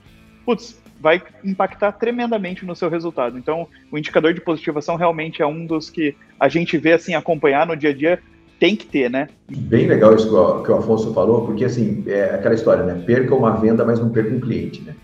putz, 0.45 0.79
vai 1.01 1.23
impactar 1.43 1.93
tremendamente 1.93 2.65
no 2.65 2.77
seu 2.77 2.91
resultado. 2.91 3.39
Então, 3.39 3.67
o 3.91 3.99
indicador 3.99 4.35
de 4.35 4.41
positivação 4.41 4.97
realmente 4.97 5.41
é 5.41 5.47
um 5.47 5.65
dos 5.65 5.89
que 5.89 6.15
a 6.39 6.49
gente 6.49 6.77
vê, 6.77 6.93
assim, 6.93 7.15
acompanhar 7.15 7.67
no 7.67 7.77
dia 7.77 7.91
a 7.91 7.95
dia 7.95 8.23
tem 8.59 8.75
que 8.75 8.87
ter, 8.87 9.11
né? 9.11 9.29
Bem 9.49 9.87
legal 9.87 10.15
isso 10.15 10.29
que 10.29 10.71
o, 10.71 10.77
Afonso 10.77 11.13
falou, 11.13 11.47
porque 11.47 11.65
assim, 11.65 12.03
é 12.07 12.35
aquela 12.35 12.55
história, 12.55 12.85
né? 12.85 13.03
Perca 13.07 13.35
uma 13.35 13.53
venda, 13.53 13.85
mas 13.85 14.01
não 14.01 14.11
perca 14.11 14.35
um 14.35 14.41
cliente, 14.41 14.83
né? 14.83 14.95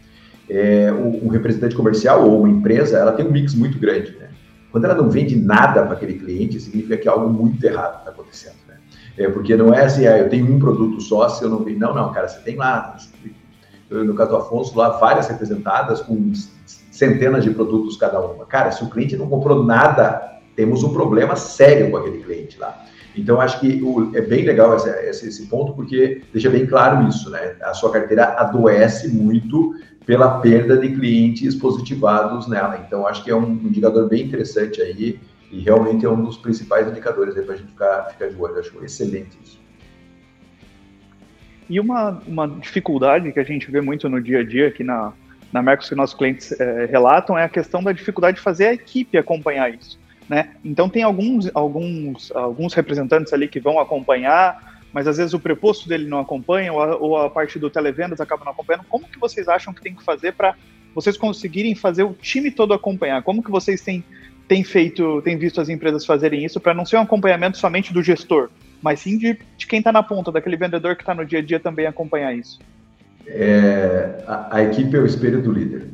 É, 0.49 0.93
um 0.93 1.29
representante 1.29 1.75
comercial 1.75 2.29
ou 2.29 2.41
uma 2.41 2.49
empresa, 2.49 2.99
ela 2.99 3.12
tem 3.12 3.27
um 3.27 3.31
mix 3.31 3.55
muito 3.55 3.79
grande, 3.79 4.17
né? 4.19 4.29
Quando 4.71 4.87
ela 4.87 4.95
não 4.95 5.09
vende 5.09 5.37
nada 5.37 5.83
para 5.83 5.93
aquele 5.93 6.15
cliente, 6.15 6.59
significa 6.59 6.97
que 6.97 7.09
algo 7.09 7.29
muito 7.29 7.62
errado 7.65 7.99
está 7.99 8.11
acontecendo, 8.11 8.57
né? 8.67 8.77
É, 9.17 9.29
porque 9.29 9.55
não 9.55 9.73
é 9.73 9.85
assim, 9.85 10.07
ah, 10.07 10.19
eu 10.19 10.29
tenho 10.29 10.51
um 10.51 10.59
produto 10.59 11.01
só, 11.01 11.29
se 11.29 11.45
eu 11.45 11.51
não 11.51 11.62
vendo. 11.62 11.79
Não, 11.79 11.95
não, 11.95 12.12
cara, 12.12 12.29
você 12.29 12.41
tem 12.41 12.57
lá, 12.57 12.97
no 13.91 14.15
caso 14.15 14.31
do 14.31 14.37
Afonso, 14.37 14.77
lá 14.77 14.91
várias 14.99 15.29
representadas 15.29 16.01
com 16.01 16.33
centenas 16.91 17.45
de 17.45 17.51
produtos 17.51 17.97
cada 17.97 18.21
uma. 18.21 18.47
Cara, 18.47 18.71
se 18.71 18.83
o 18.83 18.88
cliente 18.88 19.17
não 19.17 19.29
comprou 19.29 19.62
nada, 19.62 20.41
temos 20.57 20.83
um 20.83 20.93
problema 20.93 21.37
sério 21.37 21.91
com 21.91 21.99
aquele 21.99 22.23
cliente 22.23 22.59
lá. 22.59 22.85
Então, 23.16 23.40
acho 23.40 23.61
que 23.61 23.83
o, 23.83 24.14
é 24.16 24.20
bem 24.22 24.44
legal 24.44 24.75
esse, 24.75 24.88
esse, 24.88 25.29
esse, 25.29 25.46
ponto, 25.46 25.75
porque 25.75 26.22
deixa 26.33 26.48
bem 26.48 26.66
claro 26.66 27.07
isso, 27.09 27.31
né? 27.31 27.57
A 27.62 27.75
sua 27.75 27.92
carteira 27.92 28.25
adoece 28.38 29.09
muito 29.09 29.75
pela 30.07 30.40
perda 30.40 30.77
de 30.77 30.88
clientes 30.88 31.55
positivados 31.55 32.48
nela. 32.48 32.83
Então, 32.87 33.07
acho 33.07 33.22
que 33.22 33.31
é 33.31 33.37
um 33.37 33.53
indicador 33.53 34.09
bem 34.09 34.25
interessante 34.25 34.81
aí 34.81 35.20
e 35.51 35.61
realmente 35.61 36.07
é 36.07 36.11
um 36.11 36.22
dos 36.25 36.38
principais 36.38 36.88
indicadores 36.88 37.35
para 37.35 37.55
a 37.55 37.57
gente 37.57 37.70
ficar, 37.70 38.05
ficar 38.11 38.29
de 38.29 38.37
olho. 38.37 38.59
Acho 38.59 38.83
excelente 38.83 39.38
isso. 39.44 39.61
E 41.68 41.79
uma, 41.79 42.20
uma 42.27 42.48
dificuldade 42.48 43.31
que 43.33 43.38
a 43.38 43.44
gente 43.44 43.70
vê 43.70 43.81
muito 43.81 44.09
no 44.09 44.20
dia 44.20 44.40
a 44.40 44.44
dia 44.44 44.68
aqui 44.68 44.83
na, 44.83 45.12
na 45.53 45.62
Mercos 45.62 45.88
que 45.88 45.94
nossos 45.94 46.16
clientes 46.16 46.59
é, 46.59 46.87
relatam 46.87 47.38
é 47.38 47.44
a 47.44 47.48
questão 47.48 47.83
da 47.83 47.92
dificuldade 47.92 48.38
de 48.38 48.42
fazer 48.42 48.66
a 48.66 48.72
equipe 48.72 49.16
acompanhar 49.18 49.72
isso. 49.72 50.01
Né? 50.33 50.49
Então 50.64 50.88
tem 50.88 51.03
alguns, 51.03 51.51
alguns, 51.53 52.33
alguns 52.35 52.73
representantes 52.73 53.35
ali 53.35 53.47
que 53.47 53.61
vão 53.61 53.79
acompanhar, 53.79 54.81
mas 54.90 55.07
às 55.07 55.18
vezes 55.18 55.35
o 55.35 55.38
preposto 55.38 55.87
dele 55.87 56.07
não 56.07 56.18
acompanha, 56.18 56.73
ou 56.73 56.83
a, 56.83 56.97
ou 56.97 57.16
a 57.18 57.29
parte 57.29 57.59
do 57.59 57.68
televendas 57.68 58.18
acaba 58.18 58.42
não 58.42 58.53
acompanhando. 58.53 58.87
Como 58.88 59.07
que 59.07 59.18
vocês 59.18 59.47
acham 59.47 59.75
que 59.75 59.83
tem 59.83 59.95
que 59.95 60.03
fazer 60.03 60.33
para 60.33 60.55
vocês 60.95 61.18
conseguirem 61.18 61.75
fazer 61.75 62.05
o 62.05 62.14
time 62.14 62.51
todo 62.51 62.73
acompanhar? 62.73 63.23
Como 63.23 63.42
que 63.42 63.51
vocês 63.51 63.83
têm, 63.83 64.03
têm 64.49 64.64
feito, 64.64 65.21
têm 65.21 65.37
visto 65.37 65.61
as 65.61 65.68
empresas 65.68 66.07
fazerem 66.07 66.42
isso 66.42 66.59
para 66.59 66.73
não 66.73 66.87
ser 66.87 66.97
um 66.97 67.03
acompanhamento 67.03 67.59
somente 67.59 67.92
do 67.92 68.03
gestor, 68.03 68.49
mas 68.81 69.01
sim 69.01 69.18
de, 69.18 69.38
de 69.59 69.66
quem 69.66 69.81
está 69.81 69.92
na 69.92 70.03
ponta, 70.03 70.33
daquele 70.33 70.57
vendedor 70.57 70.97
que 70.97 71.03
está 71.03 71.14
no 71.14 71.27
dia 71.27 71.40
a 71.40 71.42
dia 71.42 71.61
também 71.61 71.85
acompanhar 71.85 72.33
isso? 72.35 72.59
É, 73.27 74.25
a, 74.27 74.57
a, 74.57 74.62
equipe 74.62 74.97
é 74.97 74.99
o 74.99 75.05
espelho 75.05 75.42
do 75.42 75.53
líder. 75.53 75.88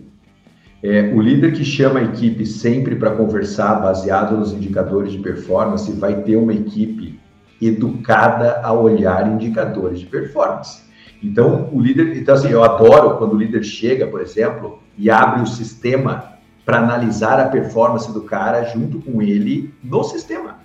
É, 0.82 1.12
o 1.12 1.20
líder 1.20 1.52
que 1.52 1.64
chama 1.64 1.98
a 1.98 2.04
equipe 2.04 2.46
sempre 2.46 2.94
para 2.94 3.10
conversar 3.10 3.76
baseado 3.76 4.36
nos 4.36 4.52
indicadores 4.52 5.12
de 5.12 5.18
performance 5.18 5.90
vai 5.92 6.22
ter 6.22 6.36
uma 6.36 6.54
equipe 6.54 7.18
educada 7.60 8.60
a 8.62 8.72
olhar 8.72 9.26
indicadores 9.28 9.98
de 9.98 10.06
performance. 10.06 10.82
Então, 11.20 11.68
o 11.72 11.80
líder, 11.80 12.16
então 12.16 12.34
assim, 12.34 12.50
eu 12.50 12.62
adoro 12.62 13.16
quando 13.18 13.32
o 13.32 13.36
líder 13.36 13.64
chega, 13.64 14.06
por 14.06 14.20
exemplo, 14.20 14.80
e 14.96 15.10
abre 15.10 15.42
o 15.42 15.46
sistema 15.46 16.34
para 16.64 16.78
analisar 16.78 17.40
a 17.40 17.48
performance 17.48 18.12
do 18.12 18.22
cara 18.22 18.62
junto 18.64 19.00
com 19.00 19.20
ele 19.20 19.74
no 19.82 20.04
sistema. 20.04 20.58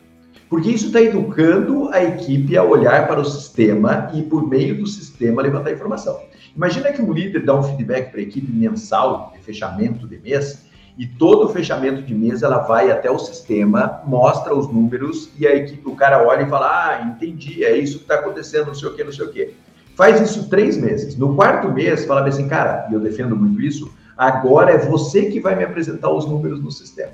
Porque 0.54 0.70
isso 0.70 0.86
está 0.86 1.02
educando 1.02 1.90
a 1.90 2.04
equipe 2.04 2.56
a 2.56 2.64
olhar 2.64 3.08
para 3.08 3.20
o 3.20 3.26
sistema 3.26 4.12
e, 4.14 4.22
por 4.22 4.48
meio 4.48 4.78
do 4.78 4.86
sistema, 4.86 5.42
levantar 5.42 5.72
informação. 5.72 6.22
Imagina 6.56 6.94
que 6.94 7.02
um 7.02 7.12
líder 7.12 7.44
dá 7.44 7.56
um 7.56 7.64
feedback 7.64 8.12
para 8.12 8.20
a 8.20 8.24
equipe 8.24 8.52
mensal 8.52 9.34
de 9.36 9.44
fechamento 9.44 10.08
de 10.08 10.20
mês 10.20 10.64
e 10.96 11.08
todo 11.08 11.50
fechamento 11.50 12.04
de 12.04 12.14
mês 12.14 12.44
ela 12.44 12.60
vai 12.60 12.92
até 12.92 13.10
o 13.10 13.18
sistema, 13.18 14.04
mostra 14.06 14.54
os 14.54 14.72
números 14.72 15.32
e 15.40 15.48
a 15.48 15.56
equipe, 15.56 15.90
o 15.90 15.96
cara 15.96 16.24
olha 16.24 16.44
e 16.44 16.48
fala: 16.48 16.68
Ah, 16.68 17.02
entendi, 17.02 17.66
é 17.66 17.76
isso 17.76 17.98
que 17.98 18.04
está 18.04 18.14
acontecendo, 18.14 18.68
não 18.68 18.76
sei 18.76 18.90
o 18.90 18.94
que, 18.94 19.04
não 19.04 19.12
sei 19.12 19.26
o 19.26 19.32
que. 19.32 19.56
Faz 19.96 20.22
isso 20.22 20.52
três 20.52 20.78
meses. 20.78 21.18
No 21.18 21.36
quarto 21.36 21.72
mês, 21.72 22.06
fala 22.06 22.28
assim, 22.28 22.48
cara, 22.48 22.88
e 22.92 22.94
eu 22.94 23.00
defendo 23.00 23.36
muito 23.36 23.60
isso, 23.60 23.92
agora 24.16 24.74
é 24.74 24.78
você 24.78 25.32
que 25.32 25.40
vai 25.40 25.56
me 25.56 25.64
apresentar 25.64 26.12
os 26.12 26.28
números 26.28 26.62
no 26.62 26.72
sistema. 26.72 27.14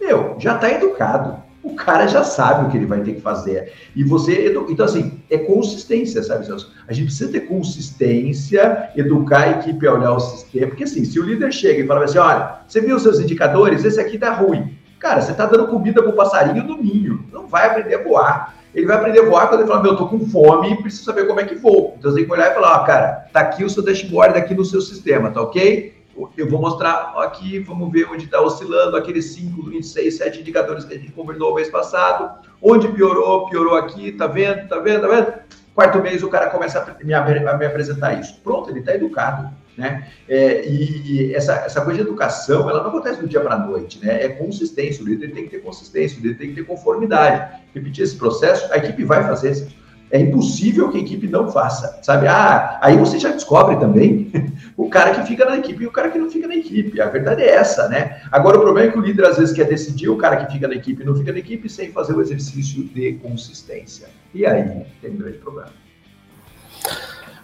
Meu, 0.00 0.36
já 0.38 0.54
está 0.54 0.70
educado 0.70 1.44
o 1.64 1.74
cara 1.74 2.06
já 2.06 2.22
sabe 2.22 2.66
o 2.66 2.70
que 2.70 2.76
ele 2.76 2.84
vai 2.84 3.00
ter 3.00 3.14
que 3.14 3.22
fazer. 3.22 3.72
E 3.96 4.04
você. 4.04 4.54
Então, 4.68 4.84
assim, 4.84 5.20
é 5.30 5.38
consistência, 5.38 6.22
sabe, 6.22 6.44
Celso? 6.44 6.70
A 6.86 6.92
gente 6.92 7.06
precisa 7.06 7.32
ter 7.32 7.40
consistência, 7.40 8.90
educar 8.94 9.44
a 9.44 9.50
equipe 9.52 9.86
a 9.86 9.94
olhar 9.94 10.12
o 10.12 10.20
sistema. 10.20 10.68
Porque, 10.68 10.84
assim, 10.84 11.04
se 11.06 11.18
o 11.18 11.24
líder 11.24 11.50
chega 11.52 11.82
e 11.82 11.86
fala 11.86 12.04
assim: 12.04 12.18
olha, 12.18 12.58
você 12.68 12.82
viu 12.82 12.96
os 12.96 13.02
seus 13.02 13.18
indicadores? 13.18 13.82
Esse 13.82 13.98
aqui 13.98 14.18
tá 14.18 14.30
ruim. 14.32 14.76
Cara, 14.98 15.22
você 15.22 15.32
tá 15.32 15.46
dando 15.46 15.66
comida 15.68 16.02
pro 16.02 16.12
passarinho 16.12 16.62
no 16.62 16.76
ninho. 16.76 17.24
Não 17.32 17.46
vai 17.46 17.66
aprender 17.66 17.94
a 17.94 18.02
voar. 18.02 18.54
Ele 18.74 18.86
vai 18.86 18.96
aprender 18.96 19.20
a 19.20 19.24
voar 19.24 19.48
quando 19.48 19.60
ele 19.60 19.68
fala: 19.68 19.82
meu, 19.82 19.92
eu 19.92 19.96
tô 19.96 20.06
com 20.06 20.20
fome 20.26 20.70
e 20.70 20.76
preciso 20.76 21.04
saber 21.04 21.26
como 21.26 21.40
é 21.40 21.44
que 21.44 21.54
vou. 21.54 21.94
Então, 21.98 22.10
você 22.10 22.18
tem 22.18 22.26
que 22.26 22.32
olhar 22.32 22.50
e 22.50 22.54
falar: 22.54 22.82
ó, 22.82 22.84
cara, 22.84 23.26
tá 23.32 23.40
aqui 23.40 23.64
o 23.64 23.70
seu 23.70 23.82
dashboard, 23.82 24.36
aqui 24.36 24.54
no 24.54 24.66
seu 24.66 24.82
sistema, 24.82 25.30
tá 25.30 25.40
ok? 25.40 25.93
Eu 26.36 26.48
vou 26.48 26.60
mostrar 26.60 27.14
aqui, 27.18 27.58
vamos 27.58 27.90
ver 27.90 28.08
onde 28.10 28.24
está 28.24 28.40
oscilando 28.40 28.96
aqueles 28.96 29.26
5, 29.34 29.82
6, 29.82 30.16
7 30.16 30.40
indicadores 30.40 30.84
que 30.84 30.94
a 30.94 30.98
gente 30.98 31.12
conversou 31.12 31.54
mês 31.54 31.68
passado. 31.68 32.38
Onde 32.62 32.88
piorou, 32.88 33.48
piorou 33.48 33.76
aqui, 33.76 34.12
tá 34.12 34.26
vendo, 34.26 34.68
tá 34.68 34.78
vendo, 34.78 35.02
tá 35.02 35.08
vendo? 35.08 35.34
Quarto 35.74 35.98
mês 36.00 36.22
o 36.22 36.28
cara 36.28 36.50
começa 36.50 36.80
a 36.80 37.04
me, 37.04 37.12
a 37.12 37.56
me 37.56 37.66
apresentar 37.66 38.14
isso. 38.14 38.40
Pronto, 38.42 38.70
ele 38.70 38.80
está 38.80 38.94
educado. 38.94 39.50
Né? 39.76 40.08
É, 40.28 40.64
e 40.68 41.34
essa, 41.34 41.52
essa 41.54 41.80
coisa 41.80 42.00
de 42.00 42.06
educação, 42.08 42.70
ela 42.70 42.80
não 42.80 42.90
acontece 42.90 43.20
do 43.20 43.26
dia 43.26 43.40
para 43.40 43.56
a 43.56 43.58
noite, 43.58 43.98
né? 43.98 44.22
É 44.22 44.28
consistência, 44.28 45.02
o 45.02 45.06
líder 45.06 45.32
tem 45.32 45.44
que 45.44 45.50
ter 45.50 45.58
consistência, 45.58 46.16
o 46.16 46.22
líder 46.22 46.38
tem 46.38 46.48
que 46.50 46.54
ter 46.54 46.62
conformidade. 46.62 47.60
Repetir 47.74 48.04
esse 48.04 48.16
processo, 48.16 48.72
a 48.72 48.76
equipe 48.76 49.02
vai 49.02 49.24
fazer 49.24 49.66
é 50.10 50.20
impossível 50.20 50.90
que 50.90 50.98
a 50.98 51.00
equipe 51.00 51.26
não 51.26 51.50
faça, 51.50 51.98
sabe? 52.02 52.26
Ah, 52.26 52.78
aí 52.80 52.96
você 52.96 53.18
já 53.18 53.30
descobre 53.30 53.76
também 53.76 54.30
o 54.76 54.88
cara 54.88 55.14
que 55.14 55.26
fica 55.26 55.44
na 55.44 55.56
equipe 55.56 55.82
e 55.82 55.86
o 55.86 55.90
cara 55.90 56.10
que 56.10 56.18
não 56.18 56.30
fica 56.30 56.46
na 56.46 56.54
equipe. 56.54 57.00
A 57.00 57.08
verdade 57.08 57.42
é 57.42 57.50
essa, 57.50 57.88
né? 57.88 58.20
Agora, 58.30 58.58
o 58.58 58.60
problema 58.60 58.88
é 58.88 58.92
que 58.92 58.98
o 58.98 59.02
líder 59.02 59.26
às 59.26 59.38
vezes 59.38 59.54
quer 59.54 59.66
decidir 59.66 60.08
o 60.08 60.16
cara 60.16 60.36
que 60.36 60.52
fica 60.52 60.68
na 60.68 60.74
equipe 60.74 61.02
e 61.02 61.06
não 61.06 61.16
fica 61.16 61.32
na 61.32 61.38
equipe 61.38 61.68
sem 61.68 61.90
fazer 61.90 62.14
o 62.14 62.20
exercício 62.20 62.84
de 62.84 63.14
consistência. 63.14 64.08
E 64.32 64.46
aí 64.46 64.84
tem 65.00 65.10
um 65.10 65.16
grande 65.16 65.38
problema. 65.38 65.70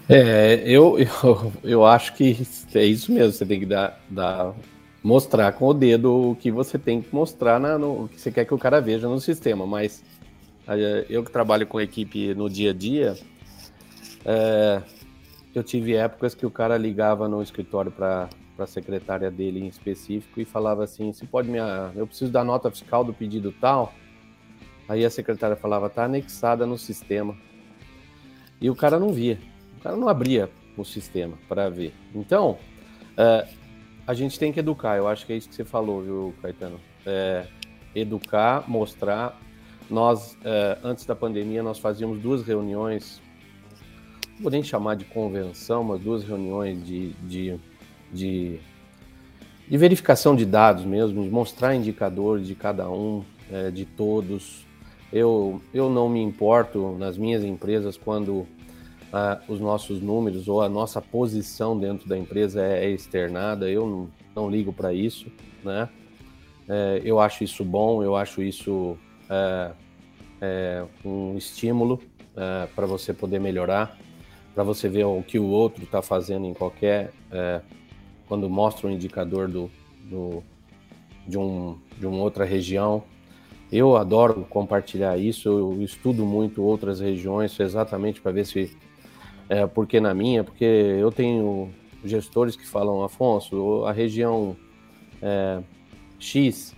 É, 0.08 0.62
eu, 0.64 0.98
eu, 0.98 1.52
eu 1.62 1.84
acho 1.84 2.14
que 2.14 2.46
é 2.74 2.84
isso 2.84 3.12
mesmo. 3.12 3.32
Você 3.32 3.46
tem 3.46 3.60
que 3.60 3.66
dar, 3.66 4.00
dar 4.08 4.52
mostrar 5.02 5.52
com 5.52 5.66
o 5.66 5.74
dedo 5.74 6.30
o 6.30 6.36
que 6.36 6.50
você 6.50 6.78
tem 6.78 7.00
que 7.00 7.14
mostrar 7.14 7.58
na, 7.58 7.78
no, 7.78 8.04
o 8.04 8.08
que 8.08 8.20
você 8.20 8.30
quer 8.30 8.44
que 8.44 8.54
o 8.54 8.58
cara 8.58 8.80
veja 8.80 9.08
no 9.08 9.20
sistema, 9.20 9.66
mas 9.66 10.02
eu 11.08 11.24
que 11.24 11.30
trabalho 11.30 11.66
com 11.66 11.80
equipe 11.80 12.34
no 12.34 12.48
dia 12.48 12.70
a 12.70 12.74
dia, 12.74 13.16
é, 14.24 14.82
eu 15.54 15.62
tive 15.62 15.94
épocas 15.94 16.34
que 16.34 16.46
o 16.46 16.50
cara 16.50 16.76
ligava 16.76 17.28
no 17.28 17.42
escritório 17.42 17.90
para 17.90 18.28
a 18.58 18.66
secretária 18.66 19.30
dele 19.30 19.60
em 19.60 19.66
específico 19.66 20.40
e 20.40 20.44
falava 20.44 20.84
assim: 20.84 21.12
se 21.12 21.26
pode 21.26 21.48
me. 21.48 21.58
Eu 21.96 22.06
preciso 22.06 22.30
da 22.30 22.44
nota 22.44 22.70
fiscal 22.70 23.04
do 23.04 23.12
pedido 23.12 23.52
tal. 23.60 23.92
Aí 24.88 25.04
a 25.04 25.10
secretária 25.10 25.56
falava: 25.56 25.90
tá 25.90 26.04
anexada 26.04 26.66
no 26.66 26.78
sistema. 26.78 27.36
E 28.60 28.68
o 28.68 28.76
cara 28.76 28.98
não 28.98 29.12
via. 29.12 29.38
O 29.78 29.82
cara 29.82 29.96
não 29.96 30.08
abria 30.08 30.50
o 30.76 30.84
sistema 30.84 31.38
para 31.48 31.70
ver. 31.70 31.94
Então, 32.14 32.58
é, 33.16 33.48
a 34.06 34.14
gente 34.14 34.38
tem 34.38 34.52
que 34.52 34.60
educar. 34.60 34.96
Eu 34.96 35.08
acho 35.08 35.24
que 35.24 35.32
é 35.32 35.36
isso 35.36 35.48
que 35.48 35.54
você 35.54 35.64
falou, 35.64 36.02
viu, 36.02 36.34
Caetano? 36.42 36.78
É, 37.06 37.46
educar, 37.94 38.68
mostrar 38.68 39.40
nós, 39.90 40.38
é, 40.44 40.78
antes 40.84 41.04
da 41.04 41.16
pandemia, 41.16 41.62
nós 41.62 41.78
fazíamos 41.78 42.20
duas 42.20 42.42
reuniões, 42.42 43.20
não 44.36 44.42
vou 44.42 44.50
nem 44.50 44.62
chamar 44.62 44.94
de 44.94 45.04
convenção, 45.04 45.82
mas 45.82 46.00
duas 46.00 46.22
reuniões 46.22 46.82
de, 46.84 47.10
de, 47.28 47.58
de, 48.12 48.60
de 49.68 49.76
verificação 49.76 50.36
de 50.36 50.46
dados 50.46 50.84
mesmo, 50.84 51.22
de 51.24 51.28
mostrar 51.28 51.74
indicadores 51.74 52.46
de 52.46 52.54
cada 52.54 52.88
um, 52.88 53.24
é, 53.50 53.70
de 53.70 53.84
todos. 53.84 54.64
Eu, 55.12 55.60
eu 55.74 55.90
não 55.90 56.08
me 56.08 56.22
importo 56.22 56.96
nas 56.96 57.18
minhas 57.18 57.42
empresas 57.42 57.96
quando 57.96 58.46
ah, 59.12 59.40
os 59.48 59.58
nossos 59.58 60.00
números 60.00 60.46
ou 60.46 60.62
a 60.62 60.68
nossa 60.68 61.02
posição 61.02 61.76
dentro 61.76 62.08
da 62.08 62.16
empresa 62.16 62.62
é, 62.62 62.84
é 62.84 62.90
externada, 62.90 63.68
eu 63.68 63.86
não, 63.86 64.10
não 64.34 64.48
ligo 64.48 64.72
para 64.72 64.94
isso, 64.94 65.26
né? 65.64 65.88
É, 66.68 67.02
eu 67.04 67.18
acho 67.18 67.42
isso 67.42 67.64
bom, 67.64 68.00
eu 68.04 68.14
acho 68.14 68.40
isso 68.40 68.96
é, 69.30 69.72
é 70.40 70.84
um 71.04 71.36
estímulo 71.36 72.00
é, 72.36 72.66
para 72.74 72.86
você 72.86 73.14
poder 73.14 73.38
melhorar, 73.38 73.96
para 74.54 74.64
você 74.64 74.88
ver 74.88 75.04
o 75.04 75.22
que 75.22 75.38
o 75.38 75.46
outro 75.46 75.84
está 75.84 76.02
fazendo 76.02 76.46
em 76.46 76.52
qualquer. 76.52 77.12
É, 77.30 77.60
quando 78.26 78.48
mostra 78.48 78.86
um 78.86 78.90
indicador 78.90 79.48
do, 79.48 79.68
do, 80.04 80.42
de, 81.26 81.36
um, 81.36 81.78
de 81.98 82.06
uma 82.06 82.18
outra 82.18 82.44
região. 82.44 83.02
Eu 83.72 83.96
adoro 83.96 84.46
compartilhar 84.48 85.16
isso, 85.16 85.48
eu 85.48 85.82
estudo 85.82 86.24
muito 86.24 86.62
outras 86.62 87.00
regiões 87.00 87.58
exatamente 87.58 88.20
para 88.20 88.32
ver 88.32 88.44
se. 88.44 88.76
É, 89.48 89.66
porque 89.66 90.00
na 90.00 90.14
minha, 90.14 90.44
porque 90.44 90.64
eu 90.64 91.10
tenho 91.10 91.70
gestores 92.04 92.54
que 92.54 92.66
falam, 92.66 93.02
Afonso, 93.02 93.84
a 93.84 93.92
região 93.92 94.56
é, 95.20 95.60
X 96.18 96.74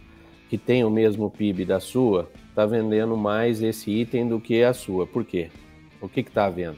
que 0.49 0.59
tem 0.59 0.85
o 0.85 0.91
mesmo 0.91 1.31
PIB 1.31 1.65
da 1.65 1.81
sua, 1.81 2.31
está 2.53 2.67
vendendo 2.67 3.17
mais 3.17 3.62
esse 3.62 3.91
item 3.91 4.29
do 4.29 4.38
que 4.38 4.62
a 4.62 4.75
sua. 4.75 5.07
Por 5.07 5.25
quê? 5.25 5.51
O 6.03 6.09
que 6.09 6.21
está 6.21 6.51
vendo? 6.51 6.77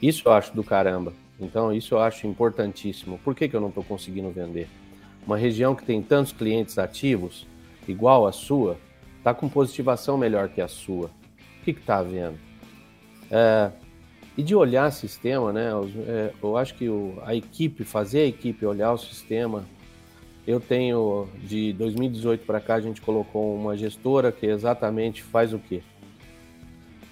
Isso 0.00 0.26
eu 0.26 0.32
acho 0.32 0.54
do 0.54 0.64
caramba. 0.64 1.12
Então, 1.38 1.72
isso 1.72 1.94
eu 1.94 2.00
acho 2.00 2.26
importantíssimo. 2.26 3.18
Por 3.18 3.34
que, 3.34 3.46
que 3.46 3.54
eu 3.54 3.60
não 3.60 3.68
estou 3.68 3.84
conseguindo 3.84 4.30
vender? 4.30 4.66
Uma 5.26 5.36
região 5.36 5.74
que 5.74 5.84
tem 5.84 6.02
tantos 6.02 6.32
clientes 6.32 6.78
ativos, 6.78 7.46
igual 7.86 8.26
a 8.26 8.32
sua, 8.32 8.78
está 9.18 9.34
com 9.34 9.46
positivação 9.46 10.16
melhor 10.16 10.48
que 10.48 10.60
a 10.60 10.68
sua. 10.68 11.10
O 11.60 11.64
que 11.64 11.72
está 11.72 12.02
vendo? 12.02 12.38
É, 13.30 13.70
e 14.38 14.42
de 14.42 14.54
olhar 14.54 14.90
sistema, 14.90 15.52
né? 15.52 15.68
É, 16.06 16.32
eu 16.42 16.56
acho 16.56 16.74
que 16.74 16.86
a 17.22 17.34
equipe, 17.34 17.84
fazer 17.84 18.20
a 18.20 18.26
equipe 18.26 18.64
olhar 18.64 18.92
o 18.92 18.98
sistema, 18.98 19.66
eu 20.46 20.60
tenho, 20.60 21.28
de 21.42 21.72
2018 21.74 22.44
para 22.44 22.60
cá, 22.60 22.76
a 22.76 22.80
gente 22.80 23.00
colocou 23.00 23.54
uma 23.54 23.76
gestora 23.76 24.32
que 24.32 24.46
exatamente 24.46 25.22
faz 25.22 25.52
o 25.52 25.58
quê? 25.58 25.82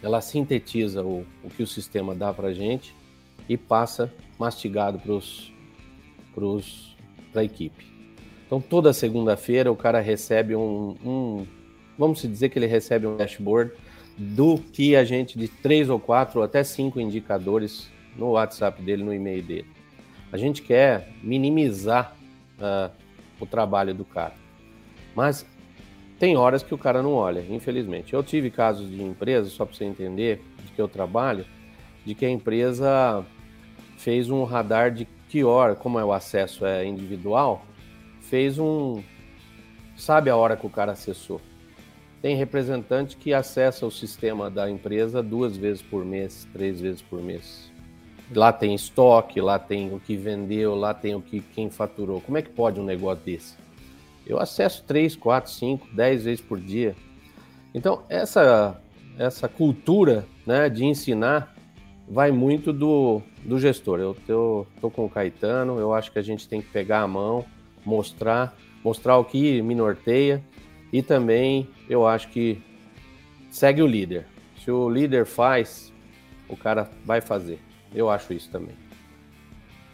Ela 0.03 0.21
sintetiza 0.21 1.03
o, 1.03 1.27
o 1.43 1.51
que 1.51 1.62
o 1.62 1.67
sistema 1.67 2.14
dá 2.14 2.33
para 2.33 2.49
a 2.49 2.55
gente 2.55 2.95
e 3.49 3.57
passa 3.57 4.12
mastigado 4.38 5.01
para 6.33 7.41
a 7.41 7.45
equipe. 7.45 7.87
Então, 8.47 8.61
toda 8.61 8.93
segunda-feira 8.93 9.71
o 9.71 9.77
cara 9.77 10.01
recebe 10.01 10.57
um, 10.57 10.97
um, 11.05 11.47
Vamos 11.99 12.23
dizer 12.23 12.49
que 12.49 12.59
ele 12.59 12.67
recebe 12.67 13.07
um 13.09 13.17
dashboard 13.17 13.73
do 14.17 14.59
que 14.59 14.95
a 14.95 15.05
gente, 15.05 15.37
de 15.37 15.49
três 15.49 15.91
ou 15.91 15.99
quatro 15.99 16.38
ou 16.38 16.45
até 16.45 16.62
cinco 16.62 17.01
indicadores 17.01 17.91
no 18.17 18.31
WhatsApp 18.31 18.81
dele, 18.81 19.03
no 19.03 19.12
e-mail 19.12 19.43
dele. 19.43 19.67
A 20.33 20.37
gente 20.37 20.62
quer 20.62 21.09
minimizar 21.23 22.17
uh, 22.59 22.91
o 23.40 23.46
trabalho 23.46 23.94
do 23.94 24.05
cara. 24.05 24.35
Mas 25.14 25.46
tem 26.18 26.37
horas 26.37 26.62
que 26.62 26.74
o 26.74 26.79
cara 26.79 27.03
não 27.03 27.14
olha, 27.14 27.44
infelizmente. 27.48 28.12
Eu 28.12 28.22
tive 28.22 28.51
casos 28.51 28.90
de 28.90 29.03
empresas, 29.03 29.53
só 29.53 29.64
para 29.64 29.77
você 29.77 29.85
entender, 29.85 30.42
de 30.64 30.72
que 30.72 30.81
eu 30.81 30.88
trabalho, 30.88 31.44
de 32.05 32.14
que 32.14 32.27
a 32.27 32.31
empresa 32.31 33.24
fez 33.96 34.31
um 34.31 34.44
radar 34.44 34.90
de 34.90 35.07
que 35.29 35.44
hora, 35.44 35.74
como 35.74 35.98
é 35.98 36.05
o 36.05 36.12
acesso 36.12 36.64
é 36.64 36.85
individual, 36.85 37.64
fez 38.20 38.59
um. 38.59 39.03
Sabe 39.96 40.31
a 40.31 40.37
hora 40.37 40.57
que 40.57 40.66
o 40.66 40.70
cara 40.70 40.92
acessou. 40.92 41.40
Tem 42.22 42.35
representante 42.35 43.16
que 43.16 43.33
acessa 43.33 43.87
o 43.87 43.90
sistema 43.90 44.51
da 44.51 44.68
empresa 44.68 45.22
duas 45.22 45.57
vezes 45.57 45.83
por 45.83 46.05
mês, 46.05 46.48
três 46.53 46.81
vezes 46.81 47.03
por 47.03 47.22
mês. 47.22 47.70
Lá 48.35 48.53
tem 48.53 48.75
estoque, 48.75 49.41
lá 49.41 49.59
tem 49.59 49.95
o 49.95 49.99
que 49.99 50.17
vendeu, 50.17 50.75
lá 50.75 50.93
tem 50.93 51.14
o 51.14 51.21
que 51.23 51.41
quem 51.41 51.71
faturou. 51.71 52.21
Como 52.21 52.37
é 52.37 52.43
que 52.43 52.51
pode 52.51 52.79
um 52.79 52.85
negócio 52.85 53.25
desse? 53.25 53.57
Eu 54.27 54.38
acesso 54.38 54.85
três, 54.87 55.17
quatro, 55.17 55.51
cinco, 55.51 55.88
dez 55.93 56.25
vezes 56.25 56.41
por 56.41 56.61
dia. 56.61 56.95
Então 57.75 58.03
essa 58.09 58.79
essa 59.19 59.49
cultura, 59.49 60.27
né, 60.47 60.69
de 60.69 60.85
ensinar 60.85 61.55
vai 62.09 62.31
muito 62.31 62.73
do, 62.73 63.21
do 63.45 63.59
gestor. 63.59 63.99
Eu 63.99 64.17
tô, 64.27 64.67
tô 64.81 64.91
com 64.91 65.05
o 65.05 65.11
Caetano, 65.11 65.79
eu 65.79 65.93
acho 65.93 66.12
que 66.12 66.19
a 66.19 66.23
gente 66.23 66.49
tem 66.49 66.62
que 66.62 66.69
pegar 66.69 67.01
a 67.01 67.09
mão, 67.09 67.45
mostrar, 67.85 68.57
mostrar 68.83 69.19
o 69.19 69.25
que 69.25 69.61
me 69.61 69.75
norteia 69.75 70.43
e 70.93 71.03
também 71.03 71.69
eu 71.88 72.07
acho 72.07 72.29
que 72.29 72.62
segue 73.51 73.83
o 73.83 73.87
líder. 73.87 74.27
Se 74.64 74.71
o 74.71 74.88
líder 74.88 75.27
faz, 75.27 75.93
o 76.49 76.57
cara 76.57 76.88
vai 77.05 77.21
fazer. 77.21 77.59
Eu 77.94 78.11
acho 78.11 78.33
isso 78.33 78.51
também. 78.51 78.74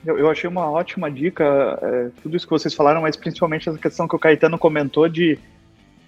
Eu, 0.05 0.19
eu 0.19 0.31
achei 0.31 0.49
uma 0.49 0.71
ótima 0.71 1.11
dica, 1.11 1.79
é, 1.81 2.11
tudo 2.23 2.37
isso 2.37 2.47
que 2.47 2.53
vocês 2.53 2.75
falaram, 2.75 3.03
mas 3.03 3.17
principalmente 3.17 3.69
essa 3.69 3.79
questão 3.79 4.07
que 4.07 4.15
o 4.15 4.19
Caetano 4.19 4.59
comentou 4.59 5.09
de 5.09 5.39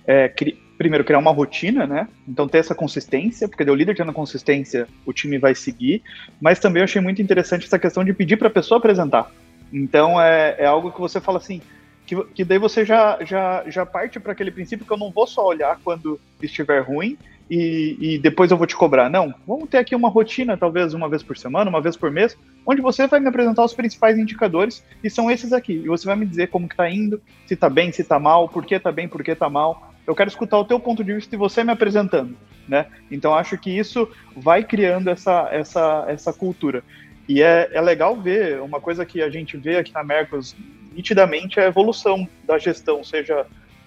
é, 0.06 0.28
cri, 0.28 0.60
primeiro 0.76 1.04
criar 1.04 1.18
uma 1.18 1.32
rotina, 1.32 1.86
né? 1.86 2.08
Então 2.28 2.46
ter 2.46 2.58
essa 2.58 2.74
consistência, 2.74 3.48
porque 3.48 3.68
o 3.68 3.74
líder 3.74 3.96
tendo 3.96 4.12
consistência, 4.12 4.86
o 5.06 5.12
time 5.12 5.38
vai 5.38 5.54
seguir. 5.54 6.02
Mas 6.40 6.58
também 6.58 6.80
eu 6.80 6.84
achei 6.84 7.00
muito 7.00 7.22
interessante 7.22 7.64
essa 7.64 7.78
questão 7.78 8.04
de 8.04 8.12
pedir 8.12 8.36
para 8.36 8.48
a 8.48 8.50
pessoa 8.50 8.78
apresentar. 8.78 9.30
Então 9.72 10.20
é, 10.20 10.56
é 10.58 10.66
algo 10.66 10.92
que 10.92 11.00
você 11.00 11.20
fala 11.20 11.38
assim, 11.38 11.62
que, 12.06 12.22
que 12.34 12.44
daí 12.44 12.58
você 12.58 12.84
já, 12.84 13.18
já, 13.24 13.64
já 13.66 13.86
parte 13.86 14.20
para 14.20 14.32
aquele 14.32 14.50
princípio 14.50 14.86
que 14.86 14.92
eu 14.92 14.98
não 14.98 15.10
vou 15.10 15.26
só 15.26 15.44
olhar 15.46 15.78
quando 15.82 16.20
estiver 16.40 16.80
ruim 16.80 17.16
e, 17.48 17.96
e, 18.00 18.18
depois 18.18 18.50
eu 18.50 18.56
vou 18.56 18.66
te 18.66 18.74
cobrar. 18.74 19.08
Não, 19.08 19.32
vamos 19.46 19.68
ter 19.68 19.78
aqui 19.78 19.94
uma 19.94 20.08
rotina, 20.08 20.56
talvez 20.56 20.94
uma 20.94 21.08
vez 21.08 21.22
por 21.22 21.36
semana, 21.36 21.70
uma 21.70 21.80
vez 21.80 21.96
por 21.96 22.10
mês, 22.10 22.36
onde 22.66 22.82
você 22.82 23.06
vai 23.06 23.20
me 23.20 23.28
apresentar 23.28 23.64
os 23.64 23.72
principais 23.72 24.18
indicadores 24.18 24.84
e 25.02 25.08
são 25.08 25.30
esses 25.30 25.52
aqui. 25.52 25.74
E 25.74 25.86
você 25.86 26.06
vai 26.06 26.16
me 26.16 26.26
dizer 26.26 26.48
como 26.48 26.68
que 26.68 26.76
tá 26.76 26.90
indo, 26.90 27.20
se 27.46 27.54
tá 27.54 27.70
bem, 27.70 27.92
se 27.92 28.02
tá 28.02 28.18
mal, 28.18 28.48
por 28.48 28.64
que 28.64 28.78
tá 28.78 28.90
bem, 28.90 29.06
por 29.06 29.22
que 29.22 29.34
tá 29.34 29.48
mal. 29.48 29.92
Eu 30.06 30.14
quero 30.14 30.28
escutar 30.28 30.58
o 30.58 30.64
teu 30.64 30.80
ponto 30.80 31.04
de 31.04 31.14
vista 31.14 31.34
e 31.34 31.38
você 31.38 31.62
me 31.62 31.72
apresentando, 31.72 32.36
né? 32.68 32.86
Então 33.10 33.34
acho 33.34 33.56
que 33.58 33.70
isso 33.70 34.08
vai 34.36 34.64
criando 34.64 35.08
essa, 35.08 35.48
essa, 35.52 36.04
essa 36.08 36.32
cultura. 36.32 36.82
E 37.28 37.42
é, 37.42 37.70
é 37.72 37.80
legal 37.80 38.16
ver, 38.16 38.60
uma 38.60 38.80
coisa 38.80 39.04
que 39.04 39.22
a 39.22 39.30
gente 39.30 39.56
vê 39.56 39.76
aqui 39.76 39.92
na 39.92 40.02
Mercos 40.04 40.56
nitidamente 40.92 41.60
é 41.60 41.64
a 41.64 41.68
evolução 41.68 42.26
da 42.44 42.58
gestão, 42.58 43.04
seja 43.04 43.46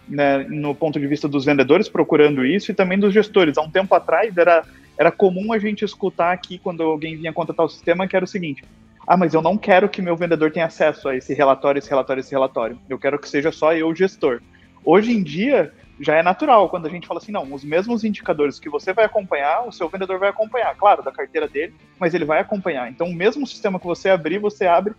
né, 0.10 0.46
no 0.50 0.74
ponto 0.74 1.00
de 1.00 1.08
vista 1.08 1.28
dos 1.28 1.46
vendedores 1.46 1.88
procurando 1.88 2.46
isso 2.46 2.72
e 2.72 2.74
também 2.74 2.98
dos 2.98 3.14
gestores. 3.14 3.58
Há 3.58 3.62
um 3.62 3.70
tempo 3.70 3.94
atrás 3.94 4.36
era, 4.36 4.64
era 4.98 5.12
comum 5.12 5.54
a 5.54 5.60
gente 5.60 5.86
escutar 5.86 6.32
aqui 6.32 6.58
quando 6.58 6.84
alguém 6.84 7.16
vinha 7.16 7.32
contratar 7.32 7.66
o 7.66 7.70
sistema 7.70 8.08
que 8.08 8.16
era 8.16 8.26
o 8.26 8.28
seguinte: 8.28 8.64
ah, 9.08 9.16
mas 9.16 9.34
eu 9.34 9.42
não 9.42 9.58
quero 9.58 9.88
que 9.88 10.02
meu 10.02 10.16
vendedor 10.16 10.52
tenha 10.52 10.66
acesso 10.66 11.08
a 11.10 11.16
esse 11.16 11.34
relatório, 11.34 11.80
esse 11.80 11.90
relatório, 11.90 12.22
esse 12.22 12.32
relatório. 12.32 12.80
Eu 12.90 12.98
quero 12.98 13.20
que 13.20 13.30
seja 13.30 13.52
só 13.52 13.74
eu, 13.74 13.94
gestor. 13.96 14.42
Hoje 14.84 15.12
em 15.12 15.22
dia, 15.22 15.72
já 16.00 16.16
é 16.16 16.24
natural 16.24 16.70
quando 16.70 16.86
a 16.86 16.90
gente 16.90 17.08
fala 17.08 17.20
assim, 17.20 17.32
não, 17.32 17.54
os 17.54 17.64
mesmos 17.64 18.04
indicadores 18.04 18.60
que 18.60 18.70
você 18.70 18.94
vai 18.94 19.06
acompanhar, 19.06 19.68
o 19.68 19.72
seu 19.72 19.90
vendedor 19.90 20.18
vai 20.18 20.30
acompanhar, 20.30 20.74
claro, 20.76 21.04
da 21.04 21.12
carteira 21.12 21.48
dele, 21.48 21.74
mas 22.00 22.14
ele 22.14 22.24
vai 22.24 22.40
acompanhar. 22.40 22.90
Então, 22.90 23.08
o 23.08 23.14
mesmo 23.14 23.46
sistema 23.46 23.80
que 23.80 23.86
você 23.86 24.10
abrir, 24.10 24.40
você 24.40 24.66
abre 24.66 24.94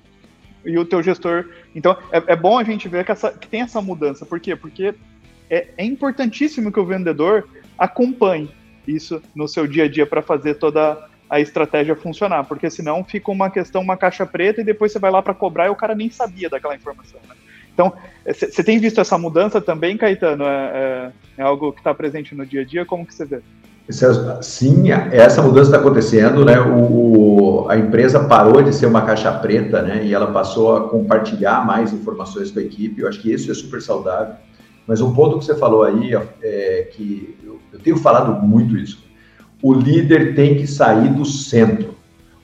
e 0.64 0.78
o 0.78 0.84
teu 0.84 1.02
gestor. 1.02 1.46
Então, 1.74 1.96
é, 2.12 2.22
é 2.32 2.36
bom 2.36 2.58
a 2.58 2.64
gente 2.64 2.88
ver 2.88 3.04
que, 3.04 3.12
essa, 3.12 3.32
que, 3.32 3.48
tem 3.48 3.62
essa 3.62 3.80
mudança. 3.80 4.26
Por 4.26 4.40
quê? 4.40 4.54
Porque 4.54 4.94
é, 5.48 5.68
é 5.76 5.84
importantíssimo 5.84 6.72
que 6.72 6.80
o 6.80 6.86
vendedor 6.86 7.48
acompanhe 7.78 8.50
isso 8.86 9.22
no 9.34 9.48
seu 9.48 9.66
dia 9.66 9.84
a 9.84 9.88
dia 9.88 10.06
para 10.06 10.22
fazer 10.22 10.54
toda 10.54 11.08
a 11.28 11.40
estratégia 11.40 11.94
funcionar, 11.94 12.44
porque 12.44 12.68
senão 12.68 13.04
fica 13.04 13.30
uma 13.30 13.48
questão, 13.48 13.80
uma 13.82 13.96
caixa 13.96 14.26
preta 14.26 14.60
e 14.60 14.64
depois 14.64 14.90
você 14.90 14.98
vai 14.98 15.12
lá 15.12 15.22
para 15.22 15.32
cobrar 15.32 15.66
e 15.66 15.70
o 15.70 15.76
cara 15.76 15.94
nem 15.94 16.10
sabia 16.10 16.50
daquela 16.50 16.74
informação. 16.74 17.20
Né? 17.28 17.36
Então, 17.72 17.92
você 18.26 18.64
tem 18.64 18.80
visto 18.80 19.00
essa 19.00 19.16
mudança 19.16 19.60
também, 19.60 19.96
Caetano? 19.96 20.44
É, 20.44 21.12
é, 21.38 21.38
é 21.38 21.42
algo 21.42 21.72
que 21.72 21.78
está 21.78 21.94
presente 21.94 22.34
no 22.34 22.44
dia 22.44 22.62
a 22.62 22.64
dia? 22.64 22.84
Como 22.84 23.06
que 23.06 23.14
você 23.14 23.24
vê? 23.24 23.40
Sim, 24.42 24.90
essa 25.12 25.42
mudança 25.42 25.70
está 25.70 25.79
acontecendo, 25.79 26.44
né? 26.44 26.61
O, 26.61 27.66
a 27.68 27.76
empresa 27.76 28.20
parou 28.24 28.62
de 28.62 28.74
ser 28.74 28.87
uma 28.87 29.03
caixa 29.03 29.33
preta, 29.33 29.83
né? 29.83 30.05
E 30.05 30.14
ela 30.14 30.29
passou 30.29 30.76
a 30.76 30.88
compartilhar 30.88 31.64
mais 31.66 31.92
informações 31.92 32.50
com 32.50 32.59
a 32.59 32.62
equipe. 32.62 33.03
Eu 33.03 33.09
acho 33.09 33.20
que 33.20 33.33
isso 33.33 33.50
é 33.50 33.55
super 33.55 33.81
saudável. 33.83 34.35
Mas 34.87 35.00
um 35.00 35.12
ponto 35.12 35.38
que 35.38 35.44
você 35.44 35.55
falou 35.55 35.83
aí, 35.83 36.14
é 36.42 36.88
que 36.92 37.37
eu 37.72 37.79
tenho 37.79 37.96
falado 37.96 38.42
muito 38.44 38.76
isso. 38.76 39.05
O 39.62 39.72
líder 39.72 40.35
tem 40.35 40.57
que 40.57 40.66
sair 40.66 41.09
do 41.09 41.24
centro. 41.24 41.94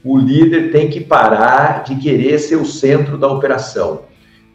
O 0.05 0.17
líder 0.19 0.71
tem 0.71 0.89
que 0.89 1.01
parar 1.01 1.83
de 1.83 1.97
querer 1.97 2.39
ser 2.39 2.57
o 2.57 2.65
centro 2.65 3.19
da 3.19 3.27
operação. 3.27 4.03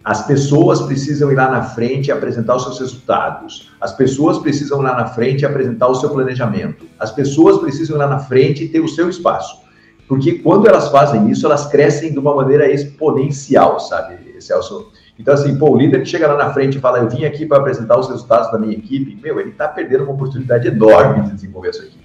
As 0.04 0.26
pessoas 0.26 0.82
precisam 0.82 1.32
ir 1.32 1.36
lá 1.36 1.50
na 1.50 1.62
frente 1.62 2.08
e 2.08 2.12
apresentar 2.12 2.56
os 2.56 2.64
seus 2.64 2.80
resultados. 2.80 3.72
As 3.80 3.94
pessoas 3.94 4.40
precisam 4.40 4.80
ir 4.80 4.84
lá 4.84 4.96
na 4.96 5.06
frente 5.06 5.42
e 5.42 5.46
apresentar 5.46 5.88
o 5.88 5.96
seu 5.96 6.10
planejamento. 6.10 6.86
As 7.00 7.12
pessoas 7.12 7.60
precisam 7.60 7.96
ir 7.96 8.00
lá 8.00 8.08
na 8.08 8.20
frente 8.20 8.64
e 8.64 8.68
ter 8.68 8.80
o 8.80 8.88
seu 8.88 9.10
espaço. 9.10 9.62
Porque 10.08 10.40
quando 10.40 10.68
elas 10.68 10.90
fazem 10.90 11.30
isso, 11.30 11.46
elas 11.46 11.68
crescem 11.68 12.12
de 12.12 12.20
uma 12.20 12.36
maneira 12.36 12.70
exponencial, 12.70 13.80
sabe, 13.80 14.18
Celso? 14.42 14.92
Então, 15.18 15.34
assim, 15.34 15.56
pô, 15.56 15.70
o 15.70 15.78
líder 15.78 16.02
que 16.02 16.10
chega 16.10 16.28
lá 16.28 16.36
na 16.36 16.52
frente 16.52 16.78
e 16.78 16.82
fala, 16.82 16.98
eu 16.98 17.10
vim 17.10 17.26
aqui 17.26 17.46
para 17.46 17.60
apresentar 17.60 17.98
os 18.00 18.10
resultados 18.10 18.52
da 18.52 18.58
minha 18.58 18.74
equipe, 18.74 19.18
meu, 19.22 19.40
ele 19.40 19.52
está 19.52 19.68
perdendo 19.68 20.04
uma 20.04 20.14
oportunidade 20.14 20.68
enorme 20.68 21.24
de 21.26 21.36
desenvolver 21.36 21.70
a 21.70 21.74
sua 21.74 21.86
equipe. 21.86 22.04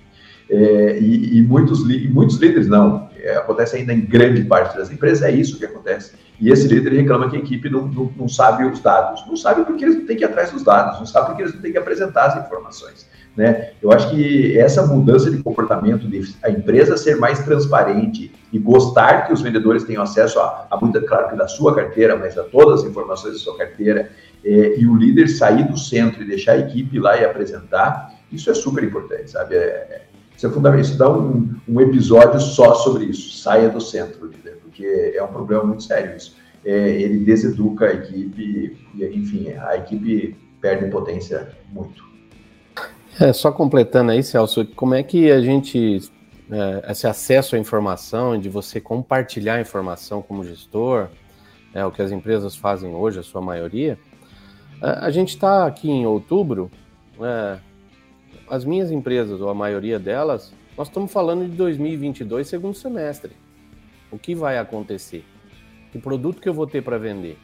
É, 0.49 1.01
e, 1.01 1.39
e, 1.39 1.43
muitos, 1.43 1.81
e 1.91 2.09
muitos 2.09 2.37
líderes 2.37 2.69
não, 2.69 3.06
é, 3.27 3.37
acontece 3.37 3.77
ainda 3.77 3.93
em 3.93 4.01
grande 4.01 4.45
parte 4.45 4.77
das 4.77 4.91
empresas, 4.91 5.23
é 5.23 5.31
isso 5.31 5.59
que 5.59 5.65
acontece 5.65 6.13
e 6.39 6.51
esse 6.51 6.69
líder 6.69 6.93
reclama 6.93 7.31
que 7.31 7.37
a 7.37 7.39
equipe 7.39 7.71
não, 7.71 7.87
não, 7.87 8.13
não, 8.17 8.29
sabe 8.29 8.65
os 8.65 8.81
dados. 8.81 9.27
Não 9.27 9.37
sabe 9.37 9.65
porque 9.65 9.85
eles 9.85 9.97
não 9.97 10.07
têm 10.07 10.17
que 10.17 10.23
ir 10.23 10.27
atrás 10.27 10.51
dos 10.51 10.63
dados, 10.63 10.99
não 10.99 11.07
sabe 11.07 11.27
porque 11.27 11.43
eles 11.43 11.55
não 11.55 11.63
têm 11.63 11.73
que 11.73 11.79
apresentar 11.79 12.27
as 12.27 12.45
informações. 12.45 13.09
Né? 13.35 13.71
Eu 13.83 13.91
acho 13.93 14.11
que 14.11 14.59
essa 14.59 14.87
mudança 14.87 15.31
de 15.31 15.43
comportamento, 15.43 16.07
de 16.09 16.35
a 16.43 16.51
empresa 16.51 16.97
ser 16.97 17.17
mais 17.17 17.39
transparente 17.41 18.33
e 18.53 18.59
gostar 18.59 19.27
que 19.27 19.33
os 19.33 19.41
vendedores 19.41 19.85
tenham 19.85 20.03
acesso 20.03 20.39
a, 20.41 20.67
a 20.71 20.77
muita, 20.79 21.01
claro 21.01 21.31
que 21.31 21.37
da 21.37 21.49
sua 21.49 21.75
carteira, 21.75 22.17
mas 22.17 22.37
a 22.37 22.43
todas 22.45 22.81
as 22.81 22.91
informações 22.91 23.35
da 23.35 23.39
sua 23.39 23.57
carteira, 23.57 24.11
é, 24.45 24.79
e 24.79 24.87
o 24.87 24.95
líder 24.95 25.29
sair 25.29 25.65
do 25.65 25.79
centro 25.79 26.23
e 26.23 26.27
deixar 26.27 26.53
a 26.53 26.59
equipe 26.59 26.99
lá 26.99 27.17
e 27.17 27.25
apresentar, 27.25 28.15
isso 28.31 28.51
é 28.51 28.55
super 28.55 28.85
importante, 28.85 29.31
sabe? 29.31 29.55
É, 29.55 29.59
é 29.59 30.03
isso 30.37 30.47
é 30.47 30.51
fundamental. 30.51 30.81
Isso 30.81 30.99
dá 30.99 31.11
um, 31.11 31.55
um 31.67 31.81
episódio 31.81 32.39
só 32.41 32.75
sobre 32.75 33.07
isso. 33.07 33.39
Saia 33.39 33.69
do 33.69 33.81
centro, 33.81 34.27
líder 34.27 34.57
porque 34.77 35.15
é 35.17 35.23
um 35.23 35.29
problema 35.29 35.65
muito 35.65 35.83
sério 35.83 36.17
isso. 36.17 36.37
É, 36.65 37.01
ele 37.01 37.25
deseduca 37.25 37.87
a 37.87 37.93
equipe, 37.95 38.77
e, 38.95 39.05
enfim, 39.05 39.51
a 39.53 39.77
equipe 39.77 40.37
perde 40.61 40.91
potência 40.91 41.49
muito. 41.73 42.05
É, 43.19 43.33
só 43.33 43.51
completando 43.51 44.11
aí, 44.11 44.23
Celso, 44.23 44.67
como 44.75 44.95
é 44.95 45.03
que 45.03 45.31
a 45.31 45.41
gente, 45.41 46.11
é, 46.51 46.91
esse 46.91 47.07
acesso 47.07 47.57
à 47.57 47.59
informação, 47.59 48.39
de 48.39 48.49
você 48.49 48.81
compartilhar 48.81 49.55
a 49.55 49.61
informação 49.61 50.21
como 50.21 50.45
gestor, 50.45 51.09
é 51.73 51.85
o 51.85 51.91
que 51.91 52.03
as 52.03 52.11
empresas 52.11 52.57
fazem 52.57 52.95
hoje, 52.95 53.21
a 53.21 53.23
sua 53.23 53.41
maioria, 53.41 53.99
a, 54.83 54.89
é, 54.89 55.07
a 55.07 55.11
gente 55.11 55.31
está 55.31 55.67
aqui 55.67 55.89
em 55.89 56.05
outubro, 56.05 56.71
é, 57.21 57.59
as 58.49 58.65
minhas 58.65 58.91
empresas, 58.91 59.41
ou 59.41 59.49
a 59.49 59.55
maioria 59.55 59.99
delas, 59.99 60.53
nós 60.77 60.89
estamos 60.89 61.13
falando 61.13 61.49
de 61.49 61.57
2022, 61.57 62.47
segundo 62.47 62.75
semestre 62.75 63.33
o 64.11 64.19
que 64.19 64.35
vai 64.35 64.59
acontecer? 64.59 65.25
Que 65.93 65.99
produto 65.99 66.41
que 66.41 66.49
eu 66.49 66.55
vou 66.55 66.67
ter 66.67 66.83
para 66.83 66.99
vender? 66.99 67.39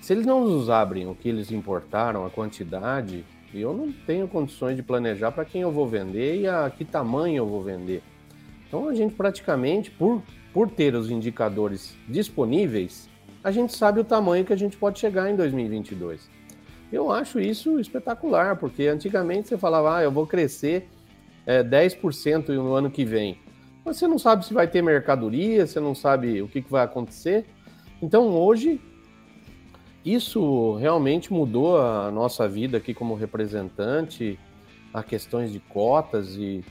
Se 0.00 0.12
eles 0.12 0.26
não 0.26 0.46
nos 0.46 0.68
abrem 0.68 1.08
o 1.08 1.14
que 1.14 1.28
eles 1.28 1.50
importaram, 1.50 2.26
a 2.26 2.30
quantidade, 2.30 3.24
eu 3.54 3.72
não 3.72 3.92
tenho 3.92 4.26
condições 4.26 4.76
de 4.76 4.82
planejar 4.82 5.30
para 5.30 5.44
quem 5.44 5.62
eu 5.62 5.70
vou 5.70 5.86
vender 5.86 6.40
e 6.40 6.48
a 6.48 6.70
que 6.70 6.84
tamanho 6.84 7.36
eu 7.36 7.46
vou 7.46 7.62
vender. 7.62 8.02
Então 8.66 8.88
a 8.88 8.94
gente 8.94 9.14
praticamente, 9.14 9.90
por, 9.90 10.22
por 10.52 10.70
ter 10.70 10.94
os 10.94 11.10
indicadores 11.10 11.96
disponíveis, 12.08 13.08
a 13.44 13.50
gente 13.50 13.76
sabe 13.76 14.00
o 14.00 14.04
tamanho 14.04 14.44
que 14.44 14.52
a 14.52 14.56
gente 14.56 14.76
pode 14.76 14.98
chegar 14.98 15.30
em 15.30 15.36
2022. 15.36 16.28
Eu 16.92 17.10
acho 17.10 17.40
isso 17.40 17.80
espetacular, 17.80 18.56
porque 18.56 18.86
antigamente 18.86 19.48
você 19.48 19.56
falava, 19.56 19.96
ah, 19.96 20.02
eu 20.02 20.12
vou 20.12 20.26
crescer 20.26 20.88
é, 21.46 21.64
10% 21.64 22.48
no 22.48 22.74
ano 22.74 22.90
que 22.90 23.02
vem. 23.02 23.38
Você 23.82 24.06
não 24.06 24.18
sabe 24.18 24.44
se 24.44 24.52
vai 24.52 24.68
ter 24.68 24.82
mercadoria, 24.82 25.66
você 25.66 25.80
não 25.80 25.94
sabe 25.94 26.42
o 26.42 26.48
que, 26.48 26.60
que 26.60 26.70
vai 26.70 26.84
acontecer. 26.84 27.46
Então 28.02 28.28
hoje 28.28 28.78
isso 30.04 30.74
realmente 30.74 31.32
mudou 31.32 31.80
a 31.80 32.10
nossa 32.10 32.46
vida 32.46 32.76
aqui 32.76 32.92
como 32.92 33.14
representante, 33.14 34.38
a 34.92 35.02
questões 35.02 35.50
de 35.50 35.60
cotas 35.60 36.36
e, 36.36 36.62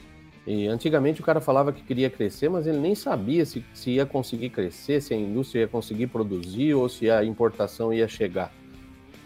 e, 0.46 0.68
antigamente 0.68 1.22
o 1.22 1.24
cara 1.24 1.42
falava 1.42 1.72
que 1.72 1.82
queria 1.82 2.10
crescer, 2.10 2.50
mas 2.50 2.68
ele 2.68 2.78
nem 2.78 2.94
sabia 2.94 3.44
se, 3.46 3.66
se 3.74 3.92
ia 3.92 4.06
conseguir 4.06 4.50
crescer, 4.52 5.02
se 5.02 5.14
a 5.14 5.18
indústria 5.18 5.62
ia 5.62 5.68
conseguir 5.68 6.08
produzir 6.08 6.76
ou 6.76 6.88
se 6.88 7.10
a 7.10 7.26
importação 7.26 7.92
ia 7.92 8.08
chegar. 8.08 8.54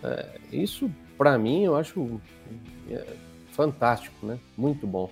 É, 0.05 0.25
isso, 0.51 0.89
para 1.17 1.37
mim, 1.37 1.63
eu 1.63 1.75
acho 1.75 2.21
é, 2.89 3.03
fantástico, 3.51 4.25
né? 4.25 4.37
Muito 4.55 4.85
bom. 4.85 5.09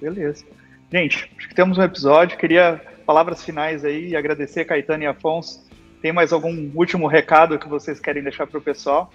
Beleza. 0.00 0.44
Gente, 0.92 1.30
acho 1.36 1.48
que 1.48 1.54
temos 1.54 1.78
um 1.78 1.82
episódio. 1.82 2.38
Queria 2.38 2.80
palavras 3.04 3.42
finais 3.42 3.84
aí 3.84 4.10
e 4.10 4.16
agradecer 4.16 4.64
Caetano 4.64 5.02
e 5.02 5.06
Afonso. 5.06 5.68
Tem 6.00 6.12
mais 6.12 6.32
algum 6.32 6.70
último 6.74 7.06
recado 7.06 7.58
que 7.58 7.68
vocês 7.68 7.98
querem 7.98 8.22
deixar 8.22 8.46
para 8.46 8.58
o 8.58 8.62
pessoal? 8.62 9.12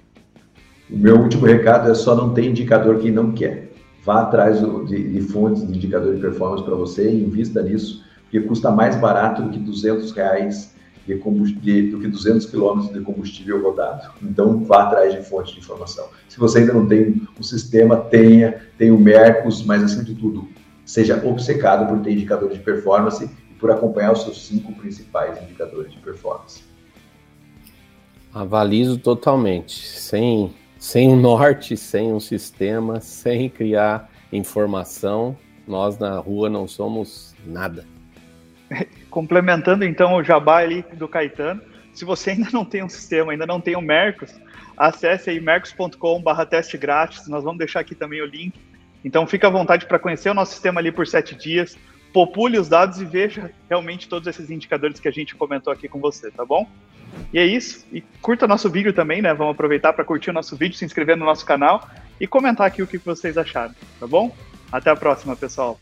O 0.89 0.97
meu 0.97 1.17
último 1.17 1.45
recado 1.45 1.89
é 1.89 1.95
só 1.95 2.13
não 2.15 2.33
ter 2.33 2.45
indicador 2.45 2.99
que 2.99 3.09
não 3.09 3.31
quer. 3.31 3.69
Vá 4.03 4.21
atrás 4.21 4.59
de, 4.59 5.09
de 5.09 5.21
fontes 5.21 5.65
de 5.65 5.75
indicador 5.75 6.13
de 6.13 6.21
performance 6.21 6.63
para 6.63 6.75
você 6.75 7.09
e 7.09 7.23
invista 7.23 7.61
nisso, 7.63 8.05
porque 8.23 8.39
custa 8.41 8.69
mais 8.69 8.95
barato 8.95 9.41
do 9.41 9.49
que 9.49 9.57
200 9.57 10.11
reais 10.11 10.75
de 11.05 11.15
combustível, 11.17 11.91
do 11.91 11.99
que 12.01 12.07
200 12.07 12.45
quilômetros 12.47 12.93
de 12.93 13.01
combustível 13.01 13.61
rodado. 13.61 14.11
Então, 14.23 14.63
vá 14.63 14.83
atrás 14.83 15.13
de 15.13 15.21
fonte 15.21 15.53
de 15.53 15.59
informação. 15.59 16.07
Se 16.27 16.39
você 16.39 16.59
ainda 16.59 16.73
não 16.73 16.87
tem 16.87 17.21
um 17.39 17.43
sistema, 17.43 17.97
tenha, 17.97 18.61
tenha 18.77 18.93
o 18.93 18.99
Mercos, 18.99 19.63
mas 19.63 19.83
acima 19.83 20.03
de 20.03 20.15
tudo, 20.15 20.47
seja 20.83 21.21
obcecado 21.25 21.87
por 21.87 22.01
ter 22.01 22.11
indicadores 22.11 22.57
de 22.57 22.63
performance 22.63 23.23
e 23.23 23.53
por 23.55 23.71
acompanhar 23.71 24.13
os 24.13 24.23
seus 24.23 24.45
cinco 24.45 24.73
principais 24.73 25.41
indicadores 25.43 25.91
de 25.91 25.99
performance. 25.99 26.63
Avalizo 28.33 28.97
totalmente. 28.97 29.87
Sem, 29.87 30.53
sem 30.77 31.09
um 31.09 31.15
norte, 31.15 31.77
sem 31.77 32.11
um 32.11 32.19
sistema, 32.19 32.99
sem 32.99 33.49
criar 33.49 34.11
informação, 34.31 35.37
nós 35.67 35.97
na 35.97 36.17
rua 36.19 36.49
não 36.49 36.67
somos 36.67 37.33
nada. 37.45 37.85
Complementando 39.15 39.85
então 39.85 40.13
o 40.15 40.21
jabá 40.21 40.57
ali 40.57 40.83
do 40.91 41.07
Caetano, 41.07 41.61
se 41.93 42.03
você 42.03 42.31
ainda 42.31 42.49
não 42.51 42.65
tem 42.65 42.83
um 42.83 42.89
sistema, 42.89 43.31
ainda 43.31 43.45
não 43.45 43.61
tem 43.61 43.73
um 43.77 43.81
Mercos, 43.81 44.29
acesse 44.75 45.29
aí 45.29 45.39
mercos.com.br 45.39 46.45
teste 46.49 46.77
grátis, 46.77 47.25
nós 47.29 47.41
vamos 47.41 47.57
deixar 47.57 47.79
aqui 47.79 47.95
também 47.95 48.21
o 48.21 48.25
link. 48.25 48.59
Então 49.05 49.25
fica 49.25 49.47
à 49.47 49.49
vontade 49.49 49.85
para 49.85 49.97
conhecer 49.99 50.29
o 50.29 50.33
nosso 50.33 50.51
sistema 50.51 50.81
ali 50.81 50.91
por 50.91 51.07
sete 51.07 51.33
dias, 51.33 51.77
popule 52.11 52.59
os 52.59 52.67
dados 52.67 52.99
e 52.99 53.05
veja 53.05 53.49
realmente 53.69 54.09
todos 54.09 54.27
esses 54.27 54.49
indicadores 54.49 54.99
que 54.99 55.07
a 55.07 55.11
gente 55.11 55.33
comentou 55.33 55.71
aqui 55.71 55.87
com 55.87 56.01
você, 56.01 56.29
tá 56.29 56.43
bom? 56.43 56.67
E 57.31 57.39
é 57.39 57.45
isso. 57.45 57.85
E 57.93 58.01
curta 58.21 58.45
nosso 58.45 58.69
vídeo 58.69 58.91
também, 58.91 59.21
né? 59.21 59.33
Vamos 59.33 59.53
aproveitar 59.53 59.93
para 59.93 60.03
curtir 60.03 60.31
o 60.31 60.33
nosso 60.33 60.57
vídeo, 60.57 60.75
se 60.75 60.83
inscrever 60.83 61.15
no 61.15 61.23
nosso 61.23 61.45
canal 61.45 61.89
e 62.19 62.27
comentar 62.27 62.67
aqui 62.67 62.83
o 62.83 62.87
que 62.87 62.97
vocês 62.97 63.37
acharam, 63.37 63.73
tá 63.97 64.05
bom? 64.05 64.35
Até 64.69 64.89
a 64.89 64.95
próxima, 64.97 65.37
pessoal. 65.37 65.79